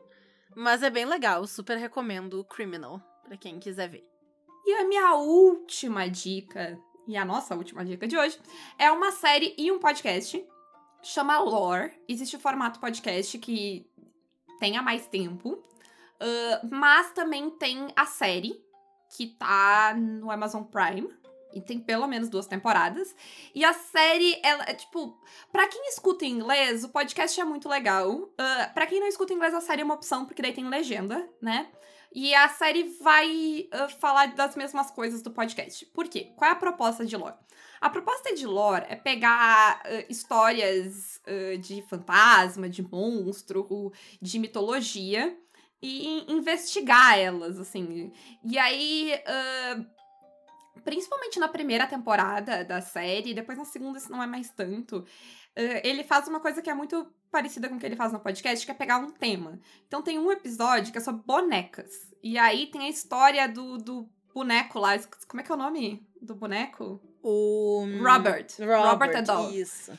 Mas 0.56 0.82
é 0.82 0.90
bem 0.90 1.06
legal, 1.06 1.46
super 1.46 1.78
recomendo 1.78 2.40
o 2.40 2.44
Criminal, 2.44 3.00
pra 3.28 3.38
quem 3.38 3.60
quiser 3.60 3.90
ver. 3.90 4.04
E 4.66 4.74
a 4.74 4.88
minha 4.88 5.14
última 5.14 6.08
dica, 6.10 6.76
e 7.08 7.16
a 7.16 7.24
nossa 7.24 7.54
última 7.56 7.86
dica 7.86 8.08
de 8.08 8.18
hoje, 8.18 8.40
é 8.80 8.90
uma 8.90 9.12
série 9.12 9.54
e 9.60 9.72
um 9.72 9.78
podcast. 9.78 10.44
Chama 11.04 11.38
Lore. 11.40 11.92
Existe 12.08 12.38
o 12.38 12.40
formato 12.40 12.80
podcast 12.80 13.38
que 13.38 13.86
tem 14.60 14.78
há 14.78 14.82
mais 14.82 15.06
tempo. 15.06 15.62
ah, 16.20 16.62
mas 16.72 17.12
também 17.12 17.50
tem 17.50 17.90
a 17.96 18.06
série, 18.06 18.64
que 19.16 19.28
tá 19.28 19.94
no 19.96 20.32
Amazon 20.32 20.64
Prime. 20.64 21.10
E 21.54 21.62
tem 21.62 21.80
pelo 21.80 22.08
menos 22.08 22.30
duas 22.30 22.48
temporadas. 22.48 23.16
E 23.54 23.64
a 23.64 23.74
série, 23.74 24.40
ela 24.42 24.64
é 24.64 24.74
tipo. 24.74 25.16
Pra 25.52 25.68
quem 25.68 25.88
escuta 25.90 26.26
inglês, 26.26 26.84
o 26.84 26.90
podcast 26.90 27.40
é 27.40 27.44
muito 27.44 27.70
legal. 27.70 28.10
Uh, 28.12 28.74
pra 28.74 28.88
quem 28.88 29.00
não 29.00 29.08
escuta 29.08 29.34
inglês, 29.34 29.54
a 29.54 29.62
série 29.62 29.82
é 29.82 29.86
uma 29.86 29.94
opção, 29.94 30.26
porque 30.26 30.42
daí 30.42 30.54
tem 30.54 30.68
legenda, 30.68 31.30
né? 31.40 31.70
E 32.12 32.34
a 32.34 32.48
série 32.50 32.84
vai 33.02 33.68
uh, 33.74 33.90
falar 34.00 34.34
das 34.34 34.56
mesmas 34.56 34.90
coisas 34.90 35.22
do 35.22 35.32
podcast. 35.32 35.86
Por 35.88 36.08
quê? 36.08 36.32
Qual 36.36 36.50
é 36.50 36.54
a 36.54 36.58
proposta 36.58 37.06
de 37.06 37.16
lore? 37.18 37.36
A 37.84 37.90
proposta 37.90 38.34
de 38.34 38.48
lore 38.48 38.86
é 38.88 38.96
pegar 38.96 39.82
uh, 39.86 40.06
histórias 40.10 41.20
uh, 41.28 41.58
de 41.58 41.82
fantasma, 41.82 42.70
de 42.70 42.82
monstro, 42.82 43.92
de 44.22 44.40
mitologia 44.40 45.38
e 45.82 46.08
in- 46.08 46.26
investigar 46.30 47.20
elas, 47.20 47.60
assim. 47.60 48.10
E 48.42 48.58
aí, 48.58 49.14
uh, 49.28 49.86
principalmente 50.86 51.38
na 51.42 51.50
primeira 51.50 51.86
temporada 51.86 52.64
da 52.64 52.80
série, 52.80 53.34
depois 53.34 53.58
na 53.58 53.66
segunda 53.66 53.98
isso 53.98 54.10
não 54.10 54.24
é 54.24 54.28
mais 54.28 54.50
tanto. 54.50 55.06
ele 55.84 56.06
faz 56.06 56.26
uma 56.30 56.40
coisa 56.40 56.62
que 56.62 56.70
é 56.70 56.74
muito 56.74 57.06
parecida 57.30 57.68
com 57.68 57.76
o 57.76 57.80
que 57.80 57.86
ele 57.86 57.98
faz 57.98 58.14
no 58.14 58.20
podcast, 58.22 58.66
que 58.66 58.72
é 58.72 58.76
pegar 58.76 58.98
um 59.00 59.12
tema. 59.12 59.60
Então 59.90 60.02
tem 60.02 60.18
um 60.18 60.32
episódio 60.32 60.90
que 60.90 61.00
é 61.00 61.02
sobre 61.02 61.22
bonecas. 61.26 61.92
E 62.24 62.38
aí 62.38 62.68
tem 62.68 62.84
a 62.84 62.90
história 62.90 63.46
do, 63.46 63.78
do 63.78 64.10
boneco 64.34 64.80
lá. 64.80 64.98
Como 65.28 65.42
é 65.42 65.44
que 65.44 65.52
é 65.52 65.56
o 65.56 65.58
nome 65.58 66.08
do 66.22 66.34
boneco? 66.34 67.02
O. 67.24 67.86
Robert. 68.02 68.48
Robert, 68.60 69.18
Adol. 69.18 69.52
Isso. 69.52 69.92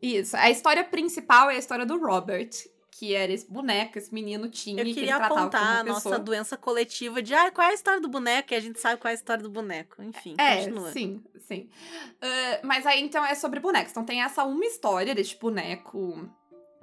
Isso. 0.00 0.36
A 0.36 0.50
história 0.50 0.82
principal 0.82 1.50
é 1.50 1.56
a 1.56 1.58
história 1.58 1.86
do 1.86 1.98
Robert. 1.98 2.50
Que 2.90 3.14
era 3.14 3.32
esse 3.32 3.50
boneco, 3.50 3.98
esse 3.98 4.14
menino 4.14 4.48
tinha. 4.48 4.80
Eu 4.80 4.84
que 4.86 4.94
queria 4.94 5.10
ele 5.10 5.18
tratava 5.18 5.40
apontar 5.40 5.78
a 5.78 5.82
nossa 5.82 6.18
doença 6.20 6.56
coletiva 6.56 7.20
de 7.20 7.34
ah, 7.34 7.50
qual 7.50 7.66
é 7.66 7.70
a 7.70 7.74
história 7.74 8.00
do 8.00 8.08
boneco? 8.08 8.52
E 8.52 8.56
a 8.56 8.60
gente 8.60 8.78
sabe 8.78 9.00
qual 9.00 9.08
é 9.08 9.12
a 9.12 9.14
história 9.14 9.42
do 9.42 9.50
boneco. 9.50 10.00
Enfim, 10.02 10.36
É, 10.38 10.58
continua. 10.58 10.92
sim, 10.92 11.20
sim. 11.40 11.68
Ah, 12.20 12.60
mas 12.62 12.86
aí, 12.86 13.02
então, 13.02 13.24
é 13.24 13.34
sobre 13.34 13.58
bonecos. 13.58 13.90
Então 13.90 14.04
tem 14.04 14.22
essa 14.22 14.44
uma 14.44 14.64
história 14.64 15.16
deste 15.16 15.36
boneco, 15.36 16.30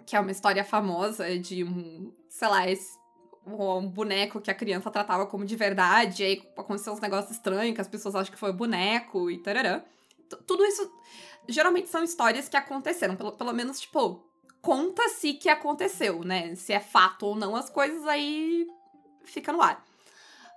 que 0.05 0.13
é 0.13 0.19
uma 0.19 0.31
história 0.31 0.63
famosa 0.65 1.39
de 1.39 1.63
um, 1.63 2.11
sei 2.27 2.47
lá, 2.49 2.69
esse, 2.69 2.98
um 3.45 3.87
boneco 3.87 4.39
que 4.41 4.51
a 4.51 4.53
criança 4.53 4.91
tratava 4.91 5.25
como 5.25 5.45
de 5.45 5.55
verdade, 5.55 6.23
aí 6.23 6.43
aconteceu 6.57 6.93
uns 6.93 6.99
negócios 6.99 7.31
estranhos, 7.31 7.73
que 7.75 7.81
as 7.81 7.87
pessoas 7.87 8.15
acham 8.15 8.31
que 8.33 8.39
foi 8.39 8.51
boneco 8.53 9.29
e 9.31 9.37
tarará. 9.39 9.79
T- 10.29 10.35
Tudo 10.45 10.65
isso, 10.65 10.91
geralmente 11.47 11.89
são 11.89 12.03
histórias 12.03 12.47
que 12.47 12.55
aconteceram, 12.57 13.15
pelo, 13.15 13.31
pelo 13.31 13.53
menos, 13.53 13.79
tipo, 13.79 14.23
conta-se 14.61 15.33
que 15.33 15.49
aconteceu, 15.49 16.23
né? 16.23 16.53
Se 16.55 16.73
é 16.73 16.79
fato 16.79 17.25
ou 17.25 17.35
não, 17.35 17.55
as 17.55 17.69
coisas 17.69 18.05
aí 18.05 18.67
fica 19.23 19.51
no 19.51 19.61
ar. 19.61 19.83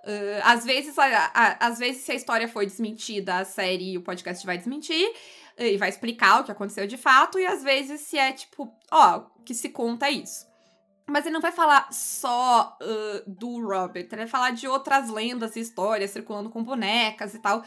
Uh, 0.03 0.41
às 0.43 0.65
vezes, 0.65 0.99
a- 0.99 1.31
a- 1.33 1.67
às 1.67 1.79
vezes, 1.79 2.03
se 2.03 2.11
a 2.11 2.15
história 2.15 2.47
foi 2.47 2.65
desmentida, 2.65 3.37
a 3.37 3.45
série 3.45 3.93
e 3.93 3.97
o 3.97 4.01
podcast 4.01 4.45
vai 4.45 4.57
desmentir 4.57 5.13
e 5.57 5.77
vai 5.77 5.87
explicar 5.87 6.41
o 6.41 6.43
que 6.43 6.51
aconteceu 6.51 6.85
de 6.85 6.97
fato, 6.97 7.39
e 7.39 7.45
às 7.45 7.63
vezes 7.63 8.01
se 8.01 8.17
é 8.17 8.33
tipo, 8.33 8.69
ó, 8.91 9.21
que 9.45 9.53
se 9.53 9.69
conta 9.69 10.07
é 10.07 10.11
isso. 10.11 10.45
Mas 11.05 11.25
ele 11.25 11.33
não 11.33 11.41
vai 11.41 11.51
falar 11.51 11.91
só 11.91 12.77
uh, 12.81 13.29
do 13.29 13.61
Robert, 13.61 14.07
ele 14.09 14.21
vai 14.21 14.27
falar 14.27 14.51
de 14.51 14.67
outras 14.67 15.09
lendas 15.09 15.55
e 15.55 15.59
histórias 15.59 16.11
circulando 16.11 16.49
com 16.49 16.63
bonecas 16.63 17.33
e 17.33 17.39
tal. 17.39 17.63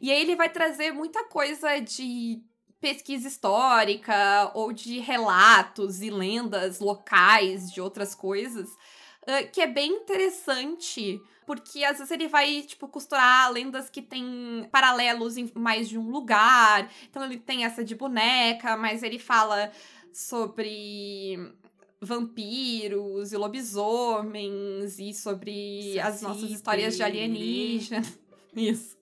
E 0.00 0.10
aí 0.10 0.20
ele 0.20 0.34
vai 0.34 0.48
trazer 0.48 0.92
muita 0.92 1.24
coisa 1.24 1.78
de 1.80 2.42
pesquisa 2.80 3.28
histórica 3.28 4.50
ou 4.54 4.72
de 4.72 5.00
relatos 5.00 6.00
e 6.00 6.10
lendas 6.10 6.80
locais 6.80 7.70
de 7.70 7.80
outras 7.80 8.14
coisas, 8.14 8.68
uh, 8.68 9.50
que 9.52 9.60
é 9.60 9.66
bem 9.66 9.92
interessante 9.92 11.20
porque 11.48 11.82
às 11.82 11.96
vezes 11.96 12.10
ele 12.10 12.28
vai, 12.28 12.60
tipo, 12.60 12.86
costurar 12.88 13.50
lendas 13.50 13.88
que 13.88 14.02
têm 14.02 14.68
paralelos 14.70 15.38
em 15.38 15.50
mais 15.54 15.88
de 15.88 15.96
um 15.96 16.10
lugar. 16.10 16.90
Então 17.08 17.24
ele 17.24 17.38
tem 17.38 17.64
essa 17.64 17.82
de 17.82 17.94
boneca, 17.94 18.76
mas 18.76 19.02
ele 19.02 19.18
fala 19.18 19.72
sobre 20.12 21.54
vampiros 22.00 23.32
e 23.32 23.36
lobisomens 23.36 24.98
e 24.98 25.12
sobre 25.12 25.98
as 26.00 26.22
nossas 26.22 26.50
histórias 26.50 26.96
de 26.96 27.02
pererê. 27.02 27.24
alienígenas. 27.24 28.18
Isso. 28.54 28.96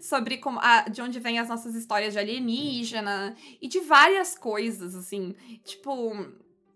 sobre 0.00 0.38
como, 0.38 0.58
a, 0.60 0.82
de 0.88 1.02
onde 1.02 1.18
vem 1.18 1.38
as 1.38 1.48
nossas 1.48 1.74
histórias 1.74 2.12
de 2.12 2.18
alienígena 2.18 3.34
e 3.60 3.68
de 3.68 3.80
várias 3.80 4.38
coisas, 4.38 4.94
assim. 4.94 5.34
Tipo, 5.64 6.12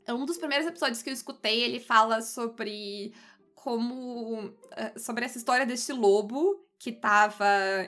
um 0.08 0.24
dos 0.26 0.36
primeiros 0.36 0.66
episódios 0.66 1.02
que 1.02 1.10
eu 1.10 1.14
escutei, 1.14 1.62
ele 1.62 1.80
fala 1.80 2.20
sobre 2.20 3.12
como. 3.54 4.52
Eh, 4.72 4.98
sobre 4.98 5.24
essa 5.24 5.38
história 5.38 5.64
desse 5.64 5.92
lobo 5.92 6.62
que 6.78 6.92
tava 6.92 7.46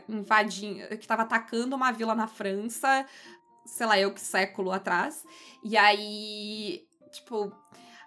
invadindo. 0.09 0.97
que 0.97 1.07
tava 1.07 1.23
atacando 1.23 1.75
uma 1.75 1.93
vila 1.93 2.15
na 2.15 2.27
França, 2.27 3.07
sei 3.67 3.87
lá, 3.87 3.99
eu 3.99 4.13
que 4.13 4.21
século 4.21 4.71
atrás. 4.71 5.25
E 5.65 5.77
aí, 5.77 6.87
tipo, 7.33 7.53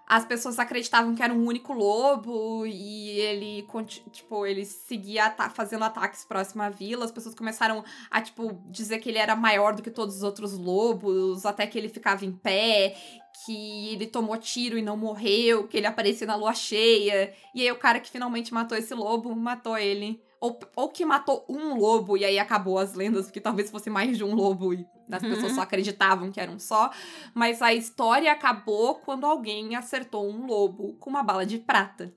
as 0.08 0.24
pessoas 0.24 0.60
acreditavam 0.60 1.16
que 1.16 1.24
era 1.24 1.34
um 1.34 1.48
único 1.48 1.74
lobo 1.74 2.64
e 2.68 3.10
ele, 3.20 3.68
tipo, 4.12 4.46
ele 4.46 4.64
seguia 4.64 5.36
fazendo 5.52 5.84
ataques 5.84 6.24
próximo 6.24 6.62
à 6.62 6.70
vila. 6.70 7.06
As 7.06 7.12
pessoas 7.12 7.34
começaram 7.34 7.84
a, 8.12 8.22
tipo, 8.22 8.54
dizer 8.70 9.00
que 9.00 9.10
ele 9.10 9.18
era 9.18 9.36
maior 9.36 9.74
do 9.74 9.82
que 9.82 9.90
todos 9.90 10.18
os 10.18 10.24
outros 10.24 10.54
lobos, 10.54 11.44
até 11.44 11.66
que 11.66 11.76
ele 11.76 11.90
ficava 11.90 12.24
em 12.24 12.32
pé, 12.32 12.96
que 13.44 13.94
ele 13.94 14.06
tomou 14.06 14.38
tiro 14.38 14.78
e 14.78 14.84
não 14.84 14.96
morreu, 14.96 15.68
que 15.68 15.76
ele 15.76 15.88
aparecia 15.88 16.28
na 16.28 16.36
lua 16.36 16.54
cheia. 16.54 17.34
E 17.56 17.64
aí 17.64 17.72
o 17.72 17.80
cara 17.80 18.00
que 18.00 18.12
finalmente 18.12 18.54
matou 18.54 18.78
esse 18.78 18.94
lobo, 18.94 19.36
matou 19.36 19.76
ele 19.76 20.22
ou, 20.40 20.60
ou 20.76 20.90
que 20.90 21.06
matou 21.06 21.46
um 21.50 21.76
lobo 21.76 22.18
e 22.18 22.26
aí 22.26 22.38
acabou 22.38 22.78
as 22.78 22.94
lendas, 22.94 23.26
porque 23.26 23.42
talvez 23.42 23.72
fosse 23.72 23.90
mais 23.90 24.18
de 24.18 24.24
um 24.24 24.36
lobo 24.36 24.74
e 24.74 24.86
as 25.12 25.22
uhum. 25.24 25.30
pessoas 25.30 25.54
só 25.54 25.62
acreditavam 25.62 26.32
que 26.32 26.40
era 26.40 26.52
um 26.52 26.60
só. 26.60 26.92
Mas 27.34 27.62
a 27.62 27.74
história 27.74 28.32
acabou 28.32 28.96
quando 28.96 29.26
alguém 29.26 29.76
acertou 29.76 30.30
um 30.30 30.46
lobo 30.46 30.94
com 30.96 31.10
uma 31.10 31.24
bala 31.24 31.46
de 31.46 31.60
prata. 31.60 32.14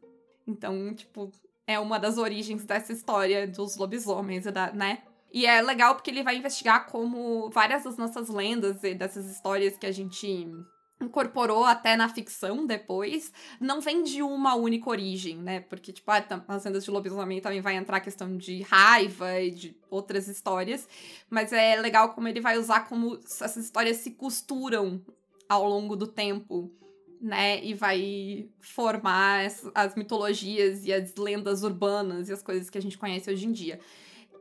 Então, 0.47 0.95
tipo, 0.95 1.31
é 1.67 1.79
uma 1.79 1.99
das 1.99 2.17
origens 2.17 2.65
dessa 2.65 2.93
história 2.93 3.47
dos 3.47 3.77
lobisomens, 3.77 4.45
né? 4.75 5.03
E 5.31 5.45
é 5.45 5.61
legal 5.61 5.95
porque 5.95 6.11
ele 6.11 6.23
vai 6.23 6.37
investigar 6.37 6.87
como 6.87 7.51
várias 7.51 7.85
das 7.85 7.99
nossas 7.99 8.31
lendas 8.31 8.83
e 8.83 8.95
dessas 8.95 9.27
histórias 9.27 9.77
que 9.77 9.87
a 9.87 9.93
gente 9.93 10.27
incorporou 11.01 11.65
até 11.65 11.97
na 11.97 12.09
ficção 12.09 12.67
depois, 12.67 13.33
não 13.61 13.81
vem 13.81 14.03
de 14.03 14.23
uma 14.23 14.55
única 14.55 14.91
origem, 14.91 15.37
né? 15.37 15.61
Porque, 15.61 15.93
tipo, 15.93 16.11
ah, 16.11 16.21
tá, 16.21 16.43
nas 16.49 16.65
lendas 16.65 16.85
de 16.85 16.91
lobisomem 16.91 17.41
também 17.41 17.61
vai 17.61 17.77
entrar 17.77 17.99
a 17.99 18.01
questão 18.01 18.37
de 18.37 18.63
raiva 18.63 19.41
e 19.41 19.51
de 19.51 19.77
outras 19.91 20.29
histórias, 20.29 20.89
mas 21.31 21.53
é 21.53 21.77
legal 21.81 22.15
como 22.15 22.29
ele 22.29 22.41
vai 22.41 22.59
usar 22.59 22.89
como 22.89 23.17
essas 23.17 23.57
histórias 23.57 23.99
se 23.99 24.13
costuram 24.13 25.01
ao 25.49 25.67
longo 25.67 25.97
do 25.97 26.07
tempo, 26.07 26.71
né? 27.21 27.65
E 27.65 27.75
vai 27.75 28.49
formar 28.61 29.47
as, 29.47 29.71
as 29.75 29.95
mitologias 29.95 30.85
e 30.85 30.93
as 30.93 31.15
lendas 31.17 31.63
urbanas 31.63 32.29
e 32.29 32.33
as 32.33 32.43
coisas 32.43 32.69
que 32.69 32.79
a 32.79 32.83
gente 32.83 32.99
conhece 32.99 33.31
hoje 33.31 33.47
em 33.47 33.53
dia. 33.53 33.81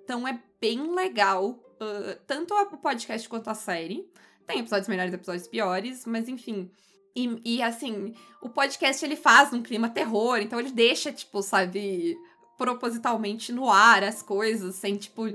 Então 0.04 0.28
é 0.28 0.41
bem 0.60 0.93
legal, 0.93 1.50
uh, 1.50 2.20
tanto 2.26 2.54
o 2.54 2.78
podcast 2.78 3.28
quanto 3.30 3.50
a 3.50 3.54
série. 3.54 4.10
Tem 4.48 4.60
episódios 4.60 4.88
melhores, 4.88 5.14
episódios 5.14 5.48
piores, 5.48 6.06
mas 6.06 6.30
enfim. 6.30 6.72
E, 7.14 7.42
e, 7.44 7.62
assim, 7.62 8.14
o 8.42 8.48
podcast 8.48 9.04
ele 9.04 9.16
faz 9.16 9.52
um 9.52 9.62
clima 9.62 9.90
terror, 9.90 10.38
então 10.38 10.60
ele 10.60 10.72
deixa, 10.72 11.12
tipo, 11.12 11.42
sabe, 11.42 12.16
propositalmente 12.58 13.52
no 13.52 13.70
ar 13.70 14.04
as 14.04 14.22
coisas, 14.22 14.76
sem, 14.76 14.96
tipo. 14.96 15.26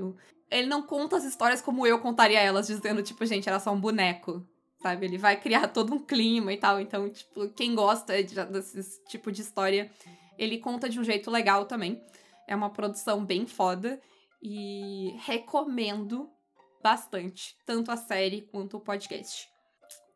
Ele 0.49 0.67
não 0.67 0.81
conta 0.81 1.17
as 1.17 1.23
histórias 1.23 1.61
como 1.61 1.85
eu 1.85 1.99
contaria 1.99 2.39
elas, 2.39 2.67
dizendo, 2.67 3.03
tipo, 3.03 3.25
gente, 3.25 3.47
era 3.47 3.59
só 3.59 3.71
um 3.71 3.79
boneco. 3.79 4.45
Sabe? 4.81 5.05
Ele 5.05 5.17
vai 5.17 5.39
criar 5.39 5.67
todo 5.69 5.93
um 5.93 5.99
clima 5.99 6.51
e 6.51 6.57
tal. 6.57 6.79
Então, 6.79 7.09
tipo, 7.09 7.47
quem 7.49 7.75
gosta 7.75 8.21
de, 8.23 8.35
desse 8.45 9.03
tipo 9.05 9.31
de 9.31 9.41
história, 9.41 9.89
ele 10.37 10.57
conta 10.57 10.89
de 10.89 10.99
um 10.99 11.03
jeito 11.03 11.31
legal 11.31 11.65
também. 11.65 12.01
É 12.47 12.55
uma 12.55 12.69
produção 12.69 13.23
bem 13.23 13.45
foda. 13.45 13.99
E 14.41 15.15
recomendo 15.19 16.29
bastante, 16.83 17.55
tanto 17.65 17.89
a 17.89 17.97
série 17.97 18.41
quanto 18.41 18.75
o 18.75 18.81
podcast. 18.81 19.49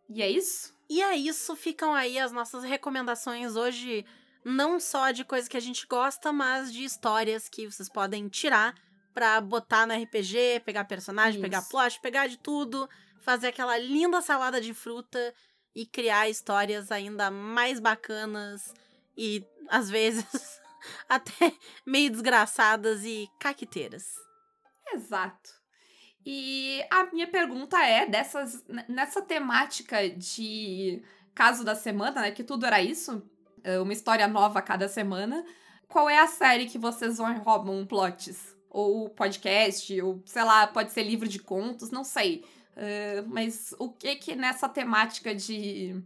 E 0.09 0.21
é 0.21 0.29
isso? 0.29 0.75
E 0.89 1.01
é 1.01 1.15
isso, 1.15 1.55
ficam 1.55 1.93
aí 1.93 2.19
as 2.19 2.31
nossas 2.31 2.63
recomendações 2.63 3.55
hoje, 3.55 4.05
não 4.43 4.79
só 4.79 5.11
de 5.11 5.23
coisas 5.23 5.47
que 5.47 5.57
a 5.57 5.61
gente 5.61 5.87
gosta, 5.87 6.31
mas 6.31 6.71
de 6.71 6.83
histórias 6.83 7.47
que 7.49 7.65
vocês 7.65 7.89
podem 7.89 8.27
tirar 8.27 8.75
pra 9.13 9.41
botar 9.41 9.87
no 9.87 9.93
RPG, 9.93 10.61
pegar 10.63 10.85
personagem, 10.85 11.39
isso. 11.39 11.41
pegar 11.41 11.61
plot, 11.63 11.99
pegar 12.01 12.27
de 12.27 12.37
tudo, 12.37 12.87
fazer 13.21 13.47
aquela 13.47 13.77
linda 13.77 14.21
salada 14.21 14.61
de 14.61 14.73
fruta 14.73 15.33
e 15.75 15.85
criar 15.85 16.29
histórias 16.29 16.91
ainda 16.91 17.31
mais 17.31 17.79
bacanas 17.79 18.73
e 19.17 19.45
às 19.69 19.89
vezes 19.89 20.25
até 21.09 21.53
meio 21.85 22.11
desgraçadas 22.11 23.03
e 23.03 23.27
caqueteiras. 23.39 24.05
Exato. 24.93 25.56
E 26.29 26.83
a 26.91 27.05
minha 27.05 27.25
pergunta 27.25 27.81
é, 27.81 28.05
dessas, 28.05 28.61
nessa 28.89 29.21
temática 29.21 30.09
de 30.09 31.01
caso 31.33 31.63
da 31.63 31.73
semana, 31.73 32.19
né? 32.19 32.31
Que 32.31 32.43
tudo 32.43 32.65
era 32.65 32.81
isso, 32.81 33.23
é, 33.63 33.79
uma 33.79 33.93
história 33.93 34.27
nova 34.27 34.61
cada 34.61 34.89
semana. 34.89 35.45
Qual 35.87 36.09
é 36.09 36.19
a 36.19 36.27
série 36.27 36.65
que 36.65 36.77
vocês 36.77 37.17
roubam 37.17 37.85
plots? 37.85 38.57
Ou 38.69 39.09
podcast, 39.09 40.01
ou 40.01 40.21
sei 40.25 40.43
lá, 40.43 40.67
pode 40.67 40.91
ser 40.91 41.03
livro 41.03 41.29
de 41.29 41.39
contos, 41.39 41.91
não 41.91 42.03
sei. 42.03 42.43
Uh, 42.73 43.25
mas 43.27 43.73
o 43.79 43.89
que 43.89 44.17
que 44.17 44.35
nessa 44.35 44.67
temática 44.67 45.33
de 45.33 46.03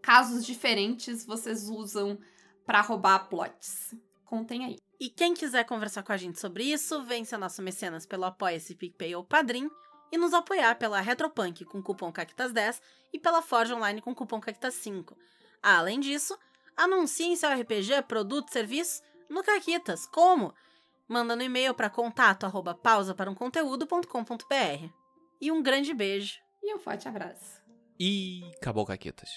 casos 0.00 0.46
diferentes 0.46 1.26
vocês 1.26 1.68
usam 1.68 2.16
para 2.64 2.80
roubar 2.80 3.28
plots? 3.28 3.92
Contem 4.34 4.64
aí. 4.64 4.78
E 4.98 5.08
quem 5.08 5.32
quiser 5.32 5.62
conversar 5.62 6.02
com 6.02 6.10
a 6.10 6.16
gente 6.16 6.40
sobre 6.40 6.64
isso, 6.64 7.04
vem 7.04 7.24
ser 7.24 7.36
nosso 7.36 7.62
mecenas 7.62 8.04
pelo 8.04 8.24
Apoia-se, 8.24 8.74
PicPay 8.74 9.14
ou 9.14 9.22
Padrim 9.22 9.70
e 10.10 10.18
nos 10.18 10.34
apoiar 10.34 10.74
pela 10.74 11.00
Retropunk 11.00 11.64
com 11.64 11.80
cupom 11.80 12.12
CACTAS10 12.12 12.80
e 13.12 13.18
pela 13.20 13.40
Forge 13.40 13.72
Online 13.72 14.02
com 14.02 14.12
cupom 14.12 14.40
CACTAS5. 14.40 15.16
Além 15.62 16.00
disso, 16.00 16.36
anunciem 16.76 17.36
seu 17.36 17.48
RPG, 17.48 18.02
produto, 18.08 18.50
serviço 18.50 19.02
no 19.30 19.40
Caquitas. 19.44 20.04
Como? 20.04 20.52
Mandando 21.06 21.44
e-mail 21.44 21.72
para 21.72 21.88
contato 21.88 22.44
arroba 22.44 22.74
pausa 22.74 23.14
para 23.14 23.30
um 23.30 23.36
conteúdo.com.br. 23.36 24.88
E 25.40 25.52
um 25.52 25.62
grande 25.62 25.94
beijo. 25.94 26.40
E 26.60 26.74
um 26.74 26.80
forte 26.80 27.06
abraço. 27.06 27.62
E 28.00 28.42
acabou 28.56 28.84
Caquitas. 28.84 29.30